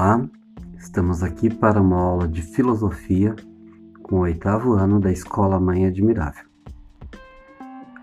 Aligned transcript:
Olá, 0.00 0.24
estamos 0.78 1.24
aqui 1.24 1.52
para 1.52 1.82
uma 1.82 1.96
aula 1.96 2.28
de 2.28 2.40
filosofia 2.40 3.34
com 4.04 4.18
o 4.18 4.20
oitavo 4.20 4.74
ano 4.74 5.00
da 5.00 5.10
Escola 5.10 5.58
Mãe 5.58 5.86
Admirável. 5.86 6.44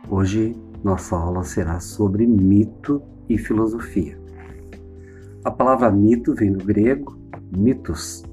Hoje 0.09 0.57
nossa 0.83 1.15
aula 1.15 1.45
será 1.45 1.79
sobre 1.79 2.27
mito 2.27 3.01
e 3.29 3.37
filosofia. 3.37 4.19
A 5.45 5.49
palavra 5.49 5.89
mito 5.89 6.35
vem 6.35 6.51
do 6.51 6.65
grego 6.65 7.17
mitos, 7.55 8.25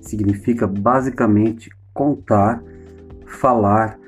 significa 0.00 0.66
basicamente 0.66 1.70
contar, 1.94 2.60
falar, 3.24 4.00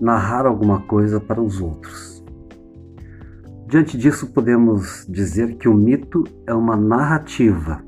narrar 0.00 0.46
alguma 0.46 0.80
coisa 0.80 1.20
para 1.20 1.42
os 1.42 1.60
outros. 1.60 2.24
Diante 3.66 3.98
disso, 3.98 4.32
podemos 4.32 5.04
dizer 5.06 5.58
que 5.58 5.68
o 5.68 5.74
mito 5.74 6.24
é 6.46 6.54
uma 6.54 6.78
narrativa 6.78 7.86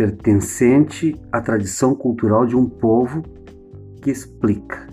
pertencente 0.00 1.14
à 1.30 1.42
tradição 1.42 1.94
cultural 1.94 2.46
de 2.46 2.56
um 2.56 2.66
povo 2.66 3.22
que 4.00 4.10
explica. 4.10 4.86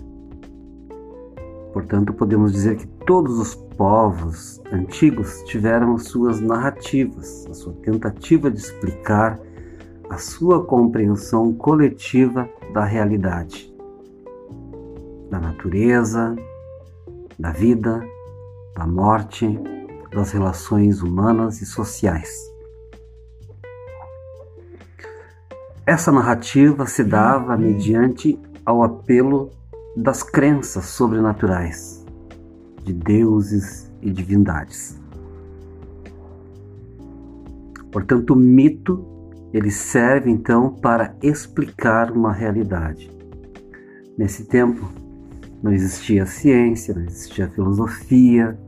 Portanto, 1.72 2.12
podemos 2.12 2.52
dizer 2.52 2.76
que 2.76 2.86
todos 3.06 3.38
os 3.38 3.54
povos 3.54 4.60
antigos 4.70 5.42
tiveram 5.44 5.96
suas 5.96 6.42
narrativas, 6.42 7.46
a 7.48 7.54
sua 7.54 7.72
tentativa 7.76 8.50
de 8.50 8.58
explicar 8.58 9.40
a 10.10 10.18
sua 10.18 10.62
compreensão 10.62 11.54
coletiva 11.54 12.46
da 12.74 12.84
realidade, 12.84 13.74
da 15.30 15.40
natureza, 15.40 16.36
da 17.38 17.50
vida, 17.50 18.06
da 18.76 18.86
morte, 18.86 19.58
das 20.12 20.32
relações 20.32 21.00
humanas 21.00 21.62
e 21.62 21.64
sociais. 21.64 22.57
Essa 25.88 26.12
narrativa 26.12 26.84
se 26.84 27.02
dava 27.02 27.56
mediante 27.56 28.38
ao 28.62 28.82
apelo 28.82 29.48
das 29.96 30.22
crenças 30.22 30.84
sobrenaturais, 30.84 32.04
de 32.84 32.92
deuses 32.92 33.90
e 34.02 34.10
divindades. 34.10 35.00
Portanto, 37.90 38.34
o 38.34 38.36
mito 38.36 39.02
ele 39.50 39.70
serve 39.70 40.30
então 40.30 40.74
para 40.74 41.16
explicar 41.22 42.12
uma 42.12 42.34
realidade. 42.34 43.10
Nesse 44.18 44.44
tempo 44.44 44.90
não 45.62 45.72
existia 45.72 46.26
ciência, 46.26 46.92
não 46.92 47.04
existia 47.04 47.48
filosofia. 47.48 48.60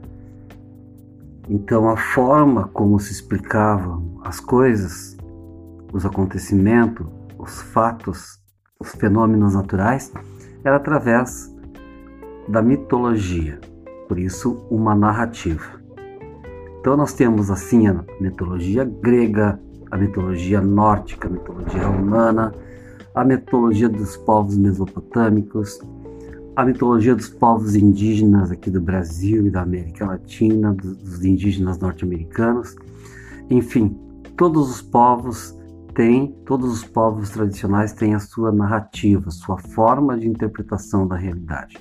Então 1.50 1.86
a 1.86 1.98
forma 1.98 2.68
como 2.68 2.98
se 2.98 3.12
explicavam 3.12 4.18
as 4.24 4.40
coisas 4.40 5.19
os 5.92 6.04
acontecimentos, 6.06 7.06
os 7.38 7.60
fatos, 7.62 8.40
os 8.78 8.92
fenômenos 8.92 9.54
naturais, 9.54 10.12
era 10.64 10.76
através 10.76 11.54
da 12.48 12.62
mitologia, 12.62 13.60
por 14.08 14.18
isso, 14.18 14.66
uma 14.70 14.94
narrativa. 14.94 15.80
Então, 16.80 16.96
nós 16.96 17.12
temos 17.12 17.50
assim 17.50 17.86
a 17.88 18.04
mitologia 18.20 18.84
grega, 18.84 19.60
a 19.90 19.96
mitologia 19.96 20.60
nórdica, 20.60 21.28
a 21.28 21.30
mitologia 21.30 21.86
romana, 21.86 22.54
a 23.14 23.24
mitologia 23.24 23.88
dos 23.88 24.16
povos 24.16 24.56
mesopotâmicos, 24.56 25.80
a 26.56 26.64
mitologia 26.64 27.14
dos 27.14 27.28
povos 27.28 27.74
indígenas 27.74 28.50
aqui 28.50 28.70
do 28.70 28.80
Brasil 28.80 29.46
e 29.46 29.50
da 29.50 29.62
América 29.62 30.06
Latina, 30.06 30.72
dos 30.74 31.24
indígenas 31.24 31.78
norte-americanos, 31.78 32.76
enfim, 33.48 33.96
todos 34.36 34.70
os 34.70 34.82
povos 34.82 35.56
tem, 35.94 36.32
todos 36.44 36.72
os 36.72 36.84
povos 36.84 37.30
tradicionais 37.30 37.92
têm 37.92 38.14
a 38.14 38.20
sua 38.20 38.52
narrativa, 38.52 39.30
sua 39.30 39.58
forma 39.58 40.18
de 40.18 40.28
interpretação 40.28 41.06
da 41.06 41.16
realidade. 41.16 41.78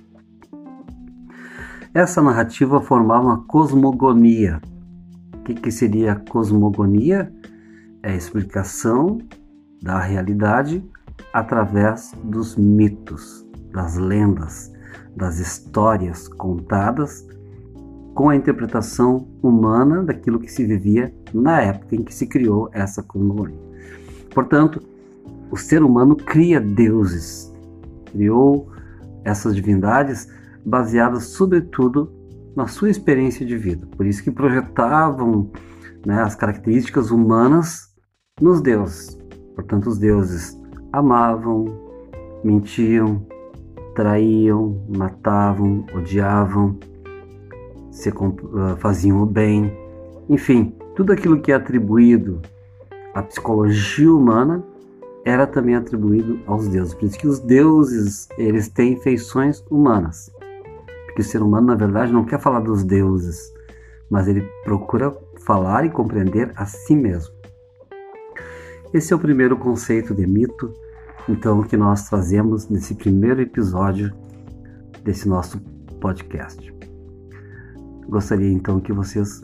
Essa 1.94 2.22
narrativa 2.22 2.80
formava 2.82 3.26
uma 3.26 3.44
cosmogonia. 3.46 4.62
O 5.34 5.44
que, 5.44 5.56
que 5.56 5.72
seria 5.72 6.14
a 6.14 6.16
cosmogonia? 6.16 7.34
É 8.04 8.12
a 8.12 8.16
explicação 8.16 9.18
da 9.82 10.00
realidade 10.00 10.84
através 11.34 12.14
dos 12.24 12.56
mitos, 12.56 13.46
das 13.74 13.98
lendas, 13.98 14.72
das 15.16 15.40
histórias 15.40 16.28
contadas 16.28 17.28
com 18.14 18.30
a 18.30 18.36
interpretação 18.36 19.28
humana 19.42 20.04
daquilo 20.04 20.40
que 20.40 20.52
se 20.52 20.66
vivia 20.66 21.14
na 21.34 21.62
época 21.62 21.96
em 21.96 22.04
que 22.04 22.14
se 22.14 22.28
criou 22.28 22.70
essa 22.72 23.02
cosmogonia. 23.02 23.69
Portanto, 24.40 24.82
o 25.52 25.58
ser 25.58 25.84
humano 25.84 26.16
cria 26.16 26.62
deuses, 26.62 27.54
criou 28.06 28.72
essas 29.26 29.54
divindades 29.54 30.30
baseadas 30.66 31.24
sobretudo 31.24 32.10
na 32.56 32.66
sua 32.66 32.90
experiência 32.90 33.46
de 33.46 33.58
vida. 33.58 33.86
Por 33.98 34.06
isso 34.06 34.24
que 34.24 34.32
projetavam 34.32 35.52
né, 36.06 36.22
as 36.22 36.36
características 36.36 37.12
humanas 37.12 37.94
nos 38.40 38.62
deuses. 38.62 39.20
Portanto, 39.56 39.88
os 39.88 39.98
deuses 40.00 40.58
amavam, 40.94 41.66
mentiam, 42.42 43.28
traíam, 43.94 44.82
matavam, 44.88 45.86
odiavam, 45.94 46.80
se, 47.92 48.08
uh, 48.08 48.78
faziam 48.78 49.22
o 49.22 49.26
bem, 49.26 49.70
enfim, 50.30 50.74
tudo 50.96 51.12
aquilo 51.12 51.42
que 51.42 51.52
é 51.52 51.56
atribuído 51.56 52.42
a 53.14 53.24
psicologia 53.24 54.14
humana 54.14 54.64
era 55.26 55.46
também 55.46 55.76
atribuído 55.76 56.40
aos 56.46 56.68
deuses. 56.68 56.94
Por 56.94 57.06
isso 57.06 57.18
que 57.18 57.28
os 57.28 57.40
deuses, 57.40 58.28
eles 58.38 58.70
têm 58.70 59.00
feições 59.00 59.64
humanas. 59.70 60.32
Porque 61.06 61.22
o 61.22 61.26
ser 61.26 61.42
humano, 61.42 61.68
na 61.68 61.76
verdade, 61.76 62.12
não 62.12 62.24
quer 62.24 62.40
falar 62.40 62.62
dos 62.62 62.84
deuses, 62.84 63.54
mas 64.10 64.28
ele 64.28 64.42
procura 64.64 65.16
falar 65.46 65.86
e 65.86 65.90
compreender 65.90 66.52
a 66.56 66.66
si 66.66 66.96
mesmo. 66.96 67.34
Esse 68.94 69.14
é 69.14 69.16
o 69.16 69.20
primeiro 69.20 69.58
conceito 69.58 70.16
de 70.16 70.26
mito, 70.26 70.74
então, 71.28 71.62
que 71.62 71.78
nós 71.78 72.10
trazemos 72.10 72.68
nesse 72.70 72.96
primeiro 72.96 73.42
episódio 73.42 74.12
desse 75.04 75.30
nosso 75.30 75.60
podcast. 76.02 76.74
Gostaria 78.08 78.52
então 78.52 78.80
que 78.80 78.92
vocês 78.92 79.44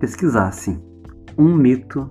pesquisassem 0.00 0.82
um 1.38 1.54
mito 1.54 2.10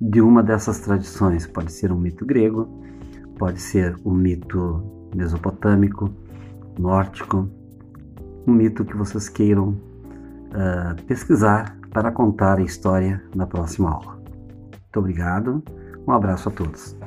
de 0.00 0.20
uma 0.20 0.42
dessas 0.42 0.80
tradições. 0.80 1.46
Pode 1.46 1.72
ser 1.72 1.92
um 1.92 1.98
mito 1.98 2.24
grego, 2.24 2.68
pode 3.38 3.60
ser 3.60 3.96
um 4.04 4.12
mito 4.12 4.82
mesopotâmico, 5.14 6.10
nórdico, 6.78 7.48
um 8.46 8.52
mito 8.52 8.84
que 8.84 8.96
vocês 8.96 9.28
queiram 9.28 9.68
uh, 9.68 11.02
pesquisar 11.06 11.76
para 11.90 12.10
contar 12.10 12.58
a 12.58 12.62
história 12.62 13.22
na 13.34 13.46
próxima 13.46 13.90
aula. 13.90 14.14
Muito 14.14 14.98
obrigado, 14.98 15.62
um 16.06 16.12
abraço 16.12 16.48
a 16.48 16.52
todos. 16.52 16.97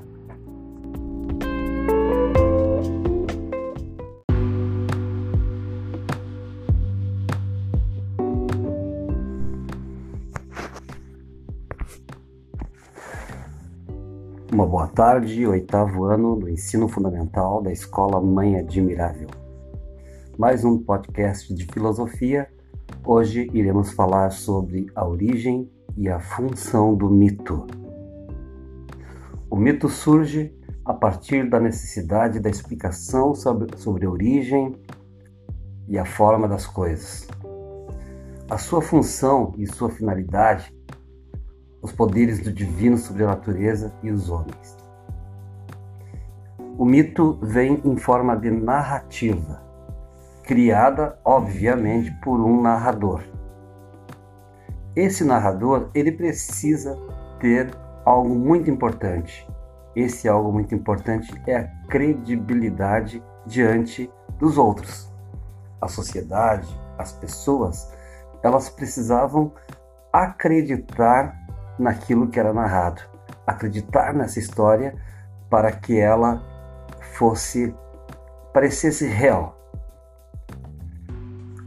Uma 14.62 14.70
boa 14.70 14.88
tarde, 14.88 15.48
oitavo 15.48 16.04
ano 16.04 16.36
do 16.36 16.48
ensino 16.48 16.88
fundamental 16.88 17.64
da 17.64 17.72
Escola 17.72 18.22
Mãe 18.22 18.60
Admirável. 18.60 19.28
Mais 20.38 20.64
um 20.64 20.78
podcast 20.78 21.52
de 21.52 21.66
filosofia. 21.66 22.48
Hoje 23.04 23.50
iremos 23.56 23.92
falar 23.92 24.30
sobre 24.30 24.86
a 24.94 25.04
origem 25.04 25.68
e 25.98 26.08
a 26.08 26.20
função 26.20 26.94
do 26.94 27.10
mito. 27.10 27.66
O 29.50 29.56
mito 29.56 29.90
surge 29.90 30.56
a 30.86 30.94
partir 30.94 31.50
da 31.50 31.60
necessidade 31.60 32.40
da 32.40 32.48
explicação 32.48 33.34
sobre, 33.34 33.76
sobre 33.80 34.06
a 34.06 34.12
origem 34.12 34.76
e 35.88 35.98
a 35.98 36.06
forma 36.06 36.48
das 36.48 36.68
coisas. 36.68 37.28
A 38.48 38.60
sua 38.60 38.84
função 38.84 39.56
e 39.58 39.66
sua 39.66 39.90
finalidade 39.90 40.72
os 41.82 41.92
poderes 41.92 42.40
do 42.40 42.52
divino 42.52 42.98
sobre 42.98 43.24
a 43.24 43.28
natureza 43.28 43.94
e 44.04 44.12
os 44.12 44.30
homens. 44.30 44.78
O 46.78 46.86
mito 46.86 47.38
vem 47.42 47.82
em 47.84 47.98
forma 47.98 48.36
de 48.36 48.50
narrativa, 48.50 49.62
criada, 50.44 51.20
obviamente, 51.24 52.12
por 52.24 52.40
um 52.40 52.62
narrador. 52.62 53.22
Esse 54.96 55.24
narrador, 55.24 55.90
ele 55.94 56.12
precisa 56.12 56.98
ter 57.40 57.72
algo 58.06 58.36
muito 58.36 58.70
importante. 58.70 59.48
Esse 59.96 60.28
algo 60.28 60.52
muito 60.52 60.74
importante 60.74 61.34
é 61.48 61.56
a 61.56 61.68
credibilidade 61.88 63.24
diante 63.46 64.12
dos 64.40 64.58
outros. 64.58 65.12
A 65.80 65.88
sociedade, 65.88 66.68
as 66.98 67.12
pessoas, 67.12 67.92
elas 68.44 68.70
precisavam 68.70 69.52
acreditar 70.12 71.41
naquilo 71.78 72.28
que 72.28 72.40
era 72.40 72.54
narrado, 72.54 73.02
acreditar 73.46 74.14
nessa 74.14 74.40
história 74.40 74.96
para 75.50 75.72
que 75.72 75.98
ela 75.98 76.42
fosse 77.14 77.74
parecesse 78.54 79.06
real. 79.08 79.58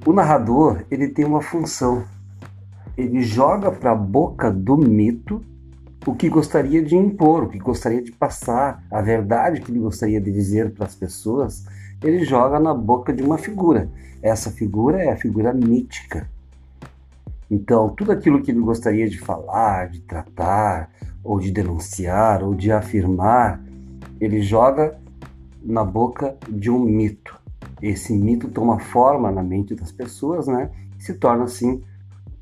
O 0.06 0.12
narrador 0.12 0.84
ele 0.90 1.08
tem 1.08 1.24
uma 1.24 1.40
função. 1.40 2.04
Ele 2.96 3.22
joga 3.22 3.72
para 3.72 3.92
a 3.92 3.96
boca 3.96 4.50
do 4.50 4.76
mito 4.76 5.42
o 6.06 6.14
que 6.14 6.28
gostaria 6.28 6.82
de 6.82 6.94
impor, 6.94 7.44
o 7.44 7.48
que 7.48 7.58
gostaria 7.58 8.02
de 8.02 8.12
passar, 8.12 8.84
a 8.90 9.00
verdade 9.00 9.60
que 9.60 9.72
ele 9.72 9.80
gostaria 9.80 10.20
de 10.20 10.30
dizer 10.30 10.72
para 10.72 10.84
as 10.84 10.94
pessoas, 10.94 11.64
ele 12.02 12.24
joga 12.24 12.60
na 12.60 12.74
boca 12.74 13.12
de 13.12 13.22
uma 13.22 13.38
figura. 13.38 13.88
Essa 14.22 14.50
figura 14.50 15.02
é 15.02 15.10
a 15.10 15.16
figura 15.16 15.52
mítica. 15.52 16.28
Então, 17.50 17.90
tudo 17.90 18.12
aquilo 18.12 18.42
que 18.42 18.50
ele 18.50 18.60
gostaria 18.60 19.08
de 19.08 19.18
falar, 19.18 19.88
de 19.88 20.00
tratar, 20.00 20.90
ou 21.22 21.40
de 21.40 21.50
denunciar, 21.50 22.42
ou 22.42 22.54
de 22.54 22.70
afirmar, 22.70 23.62
ele 24.20 24.42
joga 24.42 24.98
na 25.62 25.84
boca 25.84 26.36
de 26.48 26.70
um 26.70 26.78
mito. 26.78 27.38
Esse 27.80 28.14
mito 28.14 28.48
toma 28.48 28.78
forma 28.78 29.30
na 29.30 29.42
mente 29.42 29.74
das 29.74 29.90
pessoas, 29.90 30.46
né? 30.46 30.70
E 30.98 31.02
se 31.02 31.14
torna 31.14 31.44
assim 31.44 31.82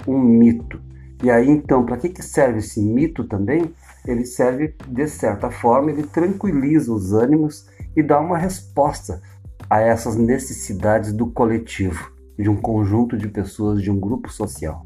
um 0.07 0.19
mito. 0.19 0.81
E 1.23 1.31
aí 1.31 1.49
então, 1.49 1.87
para 1.87 1.97
que, 1.97 2.09
que 2.09 2.23
serve 2.23 2.59
esse 2.59 2.81
mito 2.83 3.25
também? 3.25 3.73
Ele 4.05 4.25
serve 4.25 4.75
de 4.89 5.07
certa 5.07 5.51
forma, 5.51 5.91
ele 5.91 6.03
tranquiliza 6.03 6.93
os 6.93 7.13
ânimos 7.13 7.69
e 7.95 8.03
dá 8.03 8.19
uma 8.19 8.37
resposta 8.37 9.23
a 9.71 9.81
essas 9.81 10.17
necessidades 10.17 11.13
do 11.13 11.29
coletivo, 11.29 12.13
de 12.37 12.51
um 12.51 12.57
conjunto 12.57 13.17
de 13.17 13.29
pessoas, 13.29 13.81
de 13.81 13.91
um 13.91 13.99
grupo 13.99 14.31
social. 14.31 14.85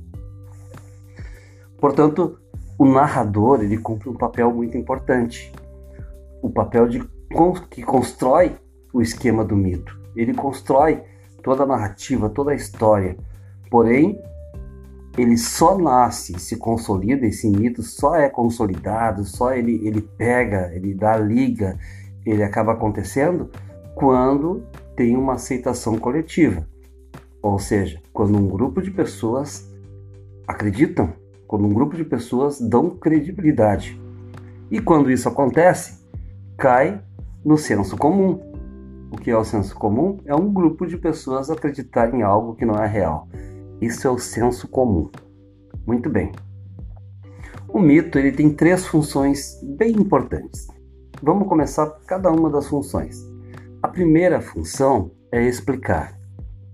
Portanto, 1.79 2.39
o 2.79 2.85
narrador 2.85 3.63
ele 3.63 3.79
cumpre 3.79 4.09
um 4.09 4.15
papel 4.15 4.53
muito 4.53 4.77
importante, 4.77 5.53
o 6.43 6.51
papel 6.51 6.89
de 6.89 7.17
que 7.71 7.83
constrói 7.83 8.57
o 8.93 9.03
esquema 9.03 9.45
do 9.45 9.57
mito. 9.57 9.99
Ele 10.15 10.33
constrói 10.33 11.03
toda 11.43 11.65
a 11.65 11.67
narrativa, 11.67 12.31
toda 12.31 12.53
a 12.53 12.55
história. 12.55 13.17
Porém, 13.71 14.21
ele 15.19 15.37
só 15.37 15.79
nasce, 15.79 16.39
se 16.39 16.57
consolida, 16.57 17.27
esse 17.27 17.49
mito 17.49 17.83
só 17.83 18.17
é 18.17 18.29
consolidado, 18.29 19.25
só 19.25 19.53
ele, 19.53 19.87
ele 19.87 20.03
pega, 20.03 20.71
ele 20.75 20.95
dá 20.95 21.17
liga, 21.17 21.79
ele 22.25 22.43
acaba 22.43 22.73
acontecendo 22.73 23.51
quando 23.95 24.63
tem 24.95 25.17
uma 25.17 25.35
aceitação 25.35 25.99
coletiva. 25.99 26.67
Ou 27.43 27.59
seja, 27.59 28.01
quando 28.13 28.37
um 28.37 28.47
grupo 28.49 28.83
de 28.83 28.91
pessoas 28.91 29.73
acreditam, 30.47 31.13
quando 31.47 31.67
um 31.67 31.73
grupo 31.73 31.97
de 31.97 32.05
pessoas 32.05 32.61
dão 32.61 32.91
credibilidade. 32.91 34.01
E 34.71 34.81
quando 34.81 35.11
isso 35.11 35.29
acontece, 35.29 36.05
cai 36.57 37.01
no 37.45 37.57
senso 37.57 37.97
comum. 37.97 38.41
O 39.11 39.17
que 39.17 39.31
é 39.31 39.37
o 39.37 39.45
senso 39.45 39.75
comum? 39.77 40.19
É 40.25 40.35
um 40.35 40.53
grupo 40.53 40.87
de 40.87 40.97
pessoas 40.97 41.49
acreditar 41.49 42.13
em 42.13 42.23
algo 42.23 42.57
que 42.57 42.67
não 42.67 42.75
é 42.75 42.87
real. 42.87 43.29
Isso 43.81 44.07
é 44.07 44.11
o 44.11 44.19
senso 44.19 44.67
comum. 44.69 45.09
Muito 45.87 46.11
bem. 46.11 46.33
O 47.69 47.79
mito 47.79 48.19
ele 48.19 48.33
tem 48.33 48.51
três 48.51 48.87
funções 48.87 49.61
bem 49.63 49.93
importantes. 49.93 50.67
Vamos 51.23 51.47
começar 51.47 51.87
por 51.87 52.05
cada 52.05 52.31
uma 52.31 52.51
das 52.51 52.67
funções. 52.67 53.17
A 53.83 53.89
primeira 53.89 54.41
função 54.41 55.11
é 55.31 55.47
explicar. 55.47 56.19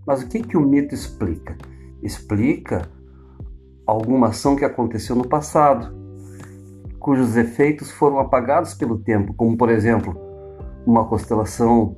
Mas 0.07 0.23
o 0.23 0.29
que, 0.29 0.43
que 0.43 0.57
o 0.57 0.61
mito 0.61 0.95
explica? 0.95 1.57
Explica 2.03 2.89
alguma 3.87 4.29
ação 4.29 4.57
que 4.57 4.65
aconteceu 4.65 5.17
no 5.17 5.27
passado, 5.27 5.95
cujos 6.99 7.37
efeitos 7.37 7.91
foram 7.91 8.19
apagados 8.19 8.75
pelo 8.75 8.99
tempo, 8.99 9.35
como 9.35 9.57
por 9.57 9.69
exemplo, 9.69 10.17
uma 10.87 11.05
constelação 11.05 11.97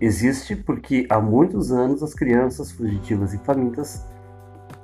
existe 0.00 0.56
porque 0.56 1.06
há 1.08 1.20
muitos 1.20 1.70
anos 1.70 2.02
as 2.02 2.14
crianças 2.14 2.72
fugitivas 2.72 3.32
e 3.34 3.38
famintas 3.38 4.06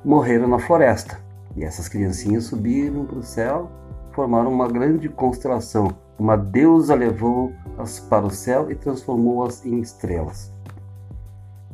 morreram 0.04 0.48
na 0.48 0.58
floresta. 0.58 1.18
E 1.56 1.64
essas 1.64 1.88
criancinhas 1.88 2.44
subiram 2.44 3.04
para 3.04 3.18
o 3.18 3.22
céu, 3.22 3.70
formaram 4.12 4.52
uma 4.52 4.68
grande 4.68 5.08
constelação. 5.08 5.88
Uma 6.18 6.36
deusa 6.36 6.94
levou-as 6.94 8.00
para 8.00 8.26
o 8.26 8.30
céu 8.30 8.70
e 8.70 8.74
transformou-as 8.74 9.64
em 9.64 9.80
estrelas. 9.80 10.52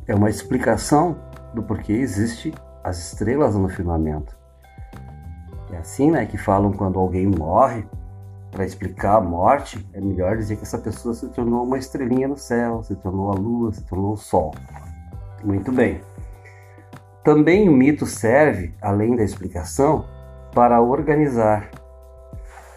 É 0.07 0.15
uma 0.15 0.29
explicação 0.29 1.17
do 1.53 1.63
porquê 1.63 1.93
existe 1.93 2.53
as 2.83 3.11
estrelas 3.11 3.55
no 3.55 3.69
firmamento. 3.69 4.37
É 5.75 5.79
assim, 5.79 6.09
né, 6.09 6.25
que 6.25 6.37
falam 6.37 6.71
quando 6.71 6.97
alguém 6.97 7.27
morre, 7.27 7.85
para 8.49 8.63
explicar 8.65 9.17
a 9.17 9.21
morte, 9.21 9.85
é 9.93 9.99
melhor 9.99 10.37
dizer 10.37 10.55
que 10.55 10.63
essa 10.63 10.77
pessoa 10.77 11.13
se 11.13 11.27
tornou 11.27 11.65
uma 11.65 11.77
estrelinha 11.77 12.29
no 12.29 12.37
céu, 12.37 12.81
se 12.81 12.95
tornou 12.95 13.29
a 13.29 13.35
lua, 13.35 13.73
se 13.73 13.83
tornou 13.83 14.13
o 14.13 14.17
sol. 14.17 14.55
Muito 15.43 15.73
bem. 15.73 15.99
Também 17.25 17.67
o 17.67 17.73
mito 17.73 18.05
serve, 18.05 18.73
além 18.81 19.17
da 19.17 19.23
explicação, 19.23 20.05
para 20.53 20.81
organizar. 20.81 21.69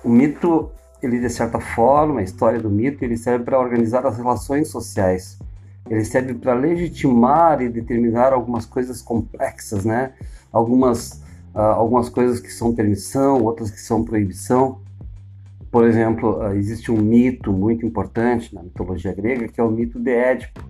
O 0.03 0.09
mito, 0.09 0.73
ele 1.01 1.21
de 1.21 1.31
certa 1.31 1.61
forma, 1.61 2.19
a 2.19 2.25
história 2.25 2.59
do 2.59 2.69
mito, 2.69 3.05
ele 3.05 3.17
serve 3.17 3.45
para 3.45 3.61
organizar 3.61 4.05
as 4.05 4.17
relações 4.17 4.69
sociais. 4.71 5.39
Ele 5.89 6.05
serve 6.05 6.35
para 6.35 6.53
legitimar 6.53 7.63
e 7.63 7.69
determinar 7.69 8.33
algumas 8.33 8.67
coisas 8.67 9.01
complexas, 9.01 9.85
né? 9.85 10.15
Algumas, 10.53 11.23
uh, 11.59 11.61
algumas 11.61 12.09
coisas 12.09 12.39
que 12.39 12.53
são 12.53 12.73
permissão, 12.73 13.43
outras 13.43 13.71
que 13.71 13.81
são 13.81 14.05
proibição. 14.05 14.81
Por 15.73 15.85
exemplo, 15.85 16.39
uh, 16.39 16.55
existe 16.55 16.93
um 16.93 16.97
mito 16.97 17.53
muito 17.53 17.85
importante 17.85 18.55
na 18.55 18.63
mitologia 18.63 19.13
grega 19.13 19.49
que 19.49 19.61
é 19.61 19.65
o 19.65 19.71
mito 19.71 19.99
de 19.99 20.13
Édipo. 20.13 20.63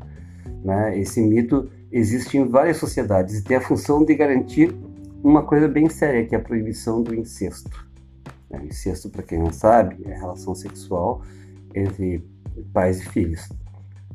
Né? 0.64 0.98
Esse 0.98 1.20
mito 1.20 1.70
existe 1.92 2.38
em 2.38 2.48
várias 2.48 2.78
sociedades 2.78 3.38
e 3.38 3.44
tem 3.44 3.58
a 3.58 3.60
função 3.60 4.02
de 4.02 4.14
garantir 4.14 4.74
uma 5.22 5.42
coisa 5.42 5.68
bem 5.68 5.90
séria, 5.90 6.24
que 6.24 6.34
é 6.34 6.38
a 6.38 6.40
proibição 6.40 7.02
do 7.02 7.14
incesto. 7.14 7.86
O 8.48 8.56
incesto, 8.64 9.10
para 9.10 9.22
quem 9.22 9.38
não 9.38 9.52
sabe, 9.52 9.98
é 10.06 10.14
a 10.14 10.18
relação 10.18 10.54
sexual 10.54 11.20
entre 11.74 12.24
pais 12.72 13.00
e 13.00 13.08
filhos, 13.10 13.46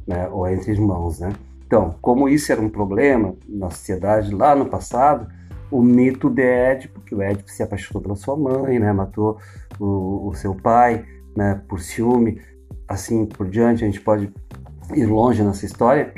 né? 0.07 0.27
ou 0.29 0.47
entre 0.47 0.71
irmãos. 0.71 1.19
Né? 1.19 1.33
Então, 1.67 1.95
como 2.01 2.27
isso 2.27 2.51
era 2.51 2.59
um 2.59 2.69
problema 2.69 3.35
na 3.47 3.69
sociedade 3.69 4.33
lá 4.33 4.55
no 4.55 4.65
passado, 4.65 5.27
o 5.73 5.81
mito 5.81 6.29
de 6.29 6.43
Édipo, 6.43 7.01
que 7.01 7.15
o 7.15 7.21
Édipo 7.21 7.49
se 7.49 7.63
apaixonou 7.63 8.01
pela 8.01 8.15
sua 8.15 8.37
mãe, 8.37 8.77
né? 8.77 8.93
matou 8.93 9.39
o, 9.79 10.29
o 10.29 10.33
seu 10.35 10.53
pai 10.53 11.03
né? 11.35 11.61
por 11.67 11.79
ciúme, 11.79 12.39
assim 12.87 13.25
por 13.25 13.49
diante, 13.49 13.83
a 13.83 13.87
gente 13.87 13.99
pode 13.99 14.31
ir 14.93 15.05
longe 15.05 15.43
nessa 15.43 15.65
história, 15.65 16.13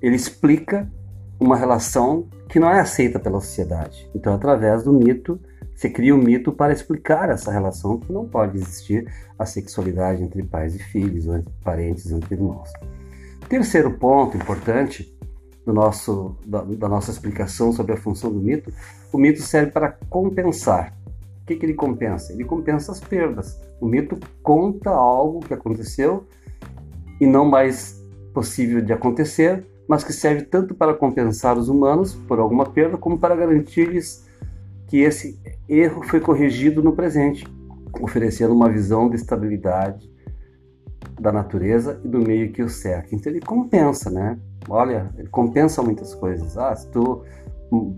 ele 0.00 0.16
explica 0.16 0.90
uma 1.38 1.56
relação 1.56 2.28
que 2.48 2.58
não 2.58 2.70
é 2.70 2.80
aceita 2.80 3.18
pela 3.18 3.40
sociedade. 3.40 4.08
Então, 4.14 4.34
através 4.34 4.84
do 4.84 4.92
mito, 4.92 5.38
se 5.74 5.90
cria 5.90 6.14
um 6.14 6.18
mito 6.18 6.52
para 6.52 6.72
explicar 6.72 7.28
essa 7.28 7.52
relação 7.52 7.98
que 7.98 8.12
não 8.12 8.26
pode 8.26 8.56
existir 8.56 9.06
a 9.38 9.44
sexualidade 9.44 10.22
entre 10.22 10.42
pais 10.42 10.74
e 10.74 10.78
filhos, 10.78 11.26
ou 11.26 11.36
entre 11.36 11.52
parentes, 11.62 12.10
entre 12.10 12.36
irmãos. 12.36 12.70
Terceiro 13.48 13.90
ponto 13.98 14.36
importante 14.36 15.13
do 15.64 15.72
nosso, 15.72 16.36
da, 16.44 16.62
da, 16.62 16.88
nossa 16.88 17.10
explicação 17.10 17.72
sobre 17.72 17.94
a 17.94 17.96
função 17.96 18.30
do 18.30 18.38
mito, 18.38 18.72
o 19.12 19.18
mito 19.18 19.40
serve 19.40 19.72
para 19.72 19.96
compensar. 20.10 20.94
O 21.42 21.46
que, 21.46 21.56
que 21.56 21.66
ele 21.66 21.74
compensa? 21.74 22.32
Ele 22.32 22.44
compensa 22.44 22.92
as 22.92 23.00
perdas. 23.00 23.60
O 23.80 23.86
mito 23.86 24.18
conta 24.42 24.90
algo 24.90 25.40
que 25.40 25.54
aconteceu 25.54 26.26
e 27.20 27.26
não 27.26 27.44
mais 27.44 28.02
possível 28.32 28.80
de 28.80 28.92
acontecer, 28.92 29.64
mas 29.88 30.02
que 30.02 30.12
serve 30.12 30.42
tanto 30.42 30.74
para 30.74 30.94
compensar 30.94 31.56
os 31.56 31.68
humanos 31.68 32.14
por 32.14 32.38
alguma 32.38 32.66
perda, 32.66 32.96
como 32.96 33.18
para 33.18 33.36
garantir-lhes 33.36 34.26
que 34.88 34.98
esse 34.98 35.38
erro 35.68 36.02
foi 36.02 36.20
corrigido 36.20 36.82
no 36.82 36.92
presente, 36.92 37.46
oferecendo 38.00 38.54
uma 38.54 38.68
visão 38.68 39.08
de 39.08 39.16
estabilidade 39.16 40.13
da 41.24 41.32
natureza 41.32 41.98
e 42.04 42.08
do 42.08 42.20
meio 42.20 42.52
que 42.52 42.62
o 42.62 42.68
cerca. 42.68 43.14
Então 43.14 43.32
ele 43.32 43.40
compensa, 43.40 44.10
né? 44.10 44.38
Olha, 44.68 45.10
ele 45.16 45.28
compensa 45.28 45.82
muitas 45.82 46.14
coisas. 46.14 46.58
Ah, 46.58 46.76
se 46.76 46.86
tu 46.90 47.24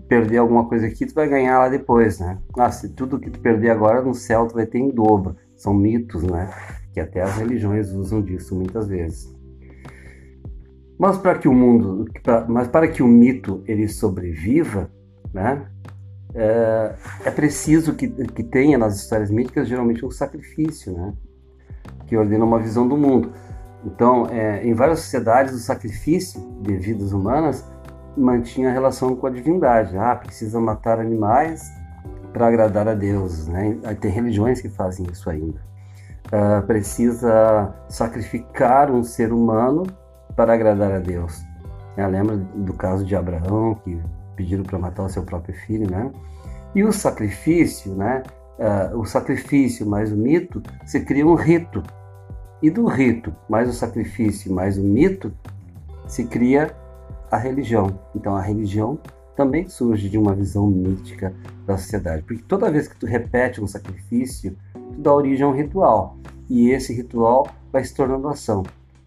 perder 0.07 0.37
alguma 0.37 0.65
coisa 0.65 0.87
aqui, 0.87 1.05
tu 1.05 1.13
vai 1.13 1.27
ganhar 1.27 1.59
lá 1.59 1.67
depois, 1.67 2.19
né? 2.19 2.37
Ah, 2.57 2.71
se 2.71 2.87
tudo 2.87 3.19
que 3.19 3.29
tu 3.29 3.41
perder 3.41 3.69
agora 3.69 4.01
no 4.01 4.13
céu, 4.13 4.47
tu 4.47 4.55
vai 4.55 4.65
ter 4.65 4.79
em 4.79 4.89
dobro. 4.89 5.35
São 5.57 5.73
mitos, 5.73 6.23
né? 6.23 6.49
Que 6.93 7.01
até 7.01 7.21
as 7.21 7.35
religiões 7.35 7.91
usam 7.91 8.21
disso 8.21 8.55
muitas 8.55 8.87
vezes. 8.87 9.35
Mas 10.97 11.17
para 11.17 11.37
que 11.37 11.49
o 11.49 11.53
mundo, 11.53 12.05
mas 12.47 12.69
para 12.69 12.87
que 12.87 13.03
o 13.03 13.07
mito 13.07 13.61
ele 13.67 13.87
sobreviva, 13.89 14.89
né, 15.31 15.67
é, 16.33 16.95
é 17.25 17.31
preciso 17.31 17.93
que, 17.93 18.07
que 18.07 18.43
tenha 18.43 18.79
nas 18.79 18.95
histórias 18.95 19.29
míticas 19.29 19.67
geralmente 19.67 20.03
um 20.03 20.09
sacrifício, 20.09 20.93
né, 20.93 21.13
que 22.07 22.17
ordena 22.17 22.43
uma 22.43 22.59
visão 22.59 22.87
do 22.87 22.97
mundo. 22.97 23.31
Então, 23.85 24.27
é, 24.31 24.65
em 24.65 24.73
várias 24.73 25.01
sociedades, 25.01 25.53
o 25.53 25.59
sacrifício 25.59 26.41
de 26.61 26.75
vidas 26.77 27.11
humanas 27.11 27.63
mantinha 28.17 28.71
relação 28.71 29.15
com 29.15 29.27
a 29.27 29.29
divindade. 29.29 29.97
Ah, 29.97 30.15
precisa 30.15 30.59
matar 30.59 30.99
animais 30.99 31.71
para 32.33 32.47
agradar 32.47 32.87
a 32.87 32.93
Deus, 32.93 33.47
né? 33.47 33.77
Tem 33.99 34.11
religiões 34.11 34.59
que 34.59 34.69
fazem 34.69 35.05
isso 35.11 35.29
ainda. 35.29 35.59
Uh, 36.27 36.65
precisa 36.65 37.73
sacrificar 37.87 38.91
um 38.91 39.03
ser 39.03 39.31
humano 39.31 39.83
para 40.35 40.53
agradar 40.53 40.91
a 40.91 40.99
Deus. 40.99 41.41
É, 41.95 42.05
lembra 42.05 42.35
do 42.35 42.73
caso 42.73 43.05
de 43.05 43.15
Abraão 43.15 43.75
que 43.75 43.99
pediram 44.35 44.63
para 44.63 44.77
matar 44.77 45.03
o 45.03 45.09
seu 45.09 45.23
próprio 45.23 45.55
filho, 45.55 45.89
né? 45.89 46.11
E 46.75 46.83
o 46.83 46.91
sacrifício, 46.91 47.95
né? 47.95 48.23
Uh, 48.57 48.97
o 48.97 49.05
sacrifício 49.05 49.85
mais 49.85 50.11
o 50.11 50.15
mito, 50.15 50.61
se 50.85 50.99
cria 51.01 51.25
um 51.25 51.35
rito. 51.35 51.83
E 52.61 52.71
do 52.71 52.85
rito 52.85 53.35
mais 53.47 53.69
o 53.69 53.73
sacrifício 53.73 54.51
mais 54.51 54.77
o 54.77 54.83
mito, 54.83 55.31
se 56.07 56.25
cria 56.25 56.75
a 57.29 57.37
religião. 57.37 57.99
Então 58.15 58.35
a 58.35 58.41
religião 58.41 58.99
também 59.35 59.69
surge 59.69 60.09
de 60.09 60.17
uma 60.17 60.33
visão 60.33 60.65
mítica 60.65 61.31
da 61.65 61.77
sociedade, 61.77 62.23
porque 62.23 62.43
toda 62.47 62.71
vez 62.71 62.87
que 62.87 62.97
tu 62.97 63.05
repete 63.05 63.61
um 63.61 63.67
sacrifício, 63.67 64.57
tu 64.73 64.99
dá 64.99 65.13
origem 65.13 65.45
a 65.45 65.49
um 65.49 65.53
ritual, 65.53 66.17
e 66.49 66.71
esse 66.71 66.91
ritual 66.91 67.47
vai 67.71 67.83
se 67.83 67.93
tornando 67.93 68.27
ação. 68.27 68.63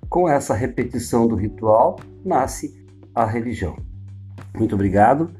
Com 0.09 0.29
essa 0.29 0.55
repetição 0.55 1.27
do 1.27 1.35
ritual, 1.35 1.99
nasce 2.25 2.87
a 3.13 3.25
religião. 3.27 3.77
Muito 4.57 4.75
obrigado 4.75 5.31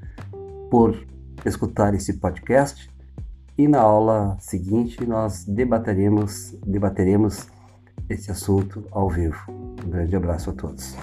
por 0.71 1.07
escutar 1.45 1.95
esse 1.95 2.15
podcast 2.15 2.90
e 3.61 3.69
na 3.69 3.79
aula 3.79 4.39
seguinte 4.41 5.05
nós 5.05 5.45
debateremos, 5.45 6.57
debateremos 6.67 7.47
esse 8.09 8.31
assunto 8.31 8.83
ao 8.91 9.11
vivo. 9.11 9.37
Um 9.85 9.91
grande 9.91 10.17
abraço 10.17 10.49
a 10.49 10.53
todos. 10.55 10.97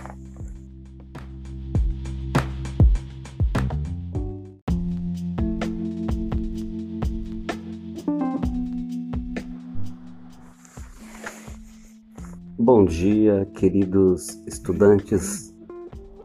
Bom 12.57 12.85
dia, 12.85 13.47
queridos 13.53 14.29
estudantes 14.47 15.53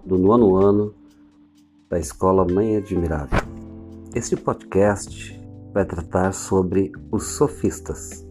do 0.03 0.17
nono 0.17 0.57
ano 0.57 0.95
da 1.91 1.99
Escola 1.99 2.47
Mãe 2.51 2.79
Admirável. 2.79 3.39
Este 4.15 4.35
podcast 4.35 5.42
vai 5.73 5.85
tratar 5.85 6.33
sobre 6.33 6.93
os 7.11 7.25
sofistas. 7.25 8.27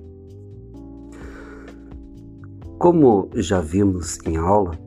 Como 2.78 3.30
já 3.36 3.62
vimos 3.62 4.20
em 4.26 4.38
aula, 4.38 4.78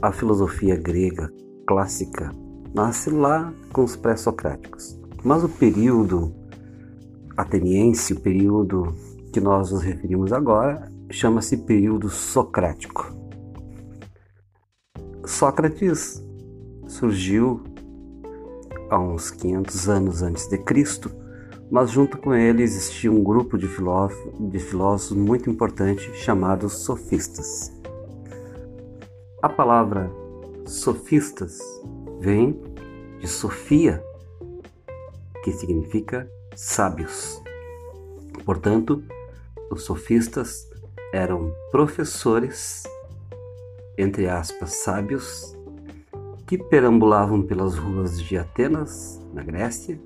a 0.00 0.12
filosofia 0.12 0.76
grega 0.76 1.30
clássica 1.66 2.32
nasce 2.74 3.10
lá 3.10 3.52
com 3.72 3.84
os 3.84 3.96
pré-socráticos, 3.96 4.98
mas 5.22 5.44
o 5.44 5.48
período 5.48 6.34
ateniense, 7.36 8.12
o 8.12 8.20
período 8.20 8.94
que 9.32 9.40
nós 9.40 9.70
nos 9.70 9.82
referimos 9.82 10.32
agora, 10.32 10.90
chama-se 11.10 11.58
período 11.58 12.08
socrático. 12.08 13.14
Sócrates 15.24 16.24
surgiu 16.86 17.62
há 18.90 18.98
uns 18.98 19.30
500 19.30 19.88
anos 19.88 20.22
antes 20.22 20.48
de 20.48 20.58
Cristo, 20.58 21.10
mas 21.70 21.90
junto 21.90 22.18
com 22.18 22.34
ele 22.34 22.62
existia 22.62 23.10
um 23.10 23.22
grupo 23.22 23.56
de 23.56 23.68
de 23.68 24.58
filósofos 24.58 25.16
muito 25.16 25.48
importante 25.48 26.12
chamados 26.14 26.72
sofistas. 26.84 27.72
A 29.40 29.48
palavra 29.48 30.10
sofistas 30.66 31.58
vem 32.20 32.60
de 33.20 33.28
Sofia, 33.28 34.02
que 35.44 35.52
significa 35.52 36.28
sábios. 36.54 37.40
Portanto, 38.44 39.02
os 39.70 39.84
sofistas 39.84 40.68
eram 41.12 41.54
professores, 41.70 42.82
entre 43.96 44.28
aspas, 44.28 44.74
sábios, 44.74 45.56
que 46.50 46.58
perambulavam 46.58 47.42
pelas 47.42 47.76
ruas 47.76 48.20
de 48.20 48.36
Atenas, 48.36 49.24
na 49.32 49.40
Grécia, 49.40 50.00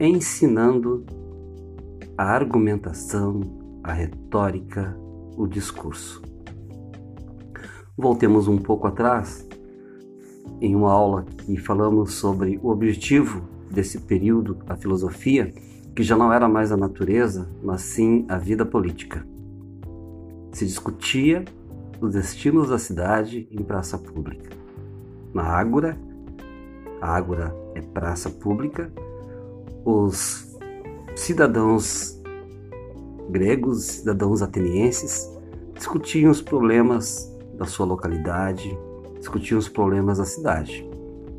ensinando 0.00 1.04
a 2.16 2.24
argumentação, 2.24 3.42
a 3.84 3.92
retórica, 3.92 4.96
o 5.36 5.46
discurso. 5.46 6.22
Voltemos 7.94 8.48
um 8.48 8.56
pouco 8.56 8.86
atrás, 8.86 9.46
em 10.62 10.74
uma 10.74 10.90
aula 10.90 11.26
que 11.44 11.58
falamos 11.58 12.14
sobre 12.14 12.58
o 12.62 12.70
objetivo 12.70 13.42
desse 13.70 14.00
período, 14.00 14.60
a 14.66 14.76
filosofia, 14.76 15.52
que 15.94 16.02
já 16.02 16.16
não 16.16 16.32
era 16.32 16.48
mais 16.48 16.72
a 16.72 16.76
natureza, 16.78 17.50
mas 17.62 17.82
sim 17.82 18.24
a 18.30 18.38
vida 18.38 18.64
política 18.64 19.26
se 20.52 20.64
discutia 20.64 21.44
os 22.00 22.14
destinos 22.14 22.70
da 22.70 22.78
cidade 22.78 23.46
em 23.50 23.62
praça 23.62 23.98
pública. 23.98 24.61
Na 25.32 25.44
Ágora, 25.44 25.98
a 27.00 27.16
Ágora 27.16 27.54
é 27.74 27.80
praça 27.80 28.30
pública, 28.30 28.92
os 29.84 30.56
cidadãos 31.16 32.20
gregos, 33.30 33.82
cidadãos 33.84 34.42
atenienses, 34.42 35.30
discutiam 35.74 36.30
os 36.30 36.40
problemas 36.42 37.30
da 37.56 37.64
sua 37.64 37.86
localidade, 37.86 38.76
discutiam 39.18 39.58
os 39.58 39.68
problemas 39.68 40.18
da 40.18 40.24
cidade. 40.24 40.88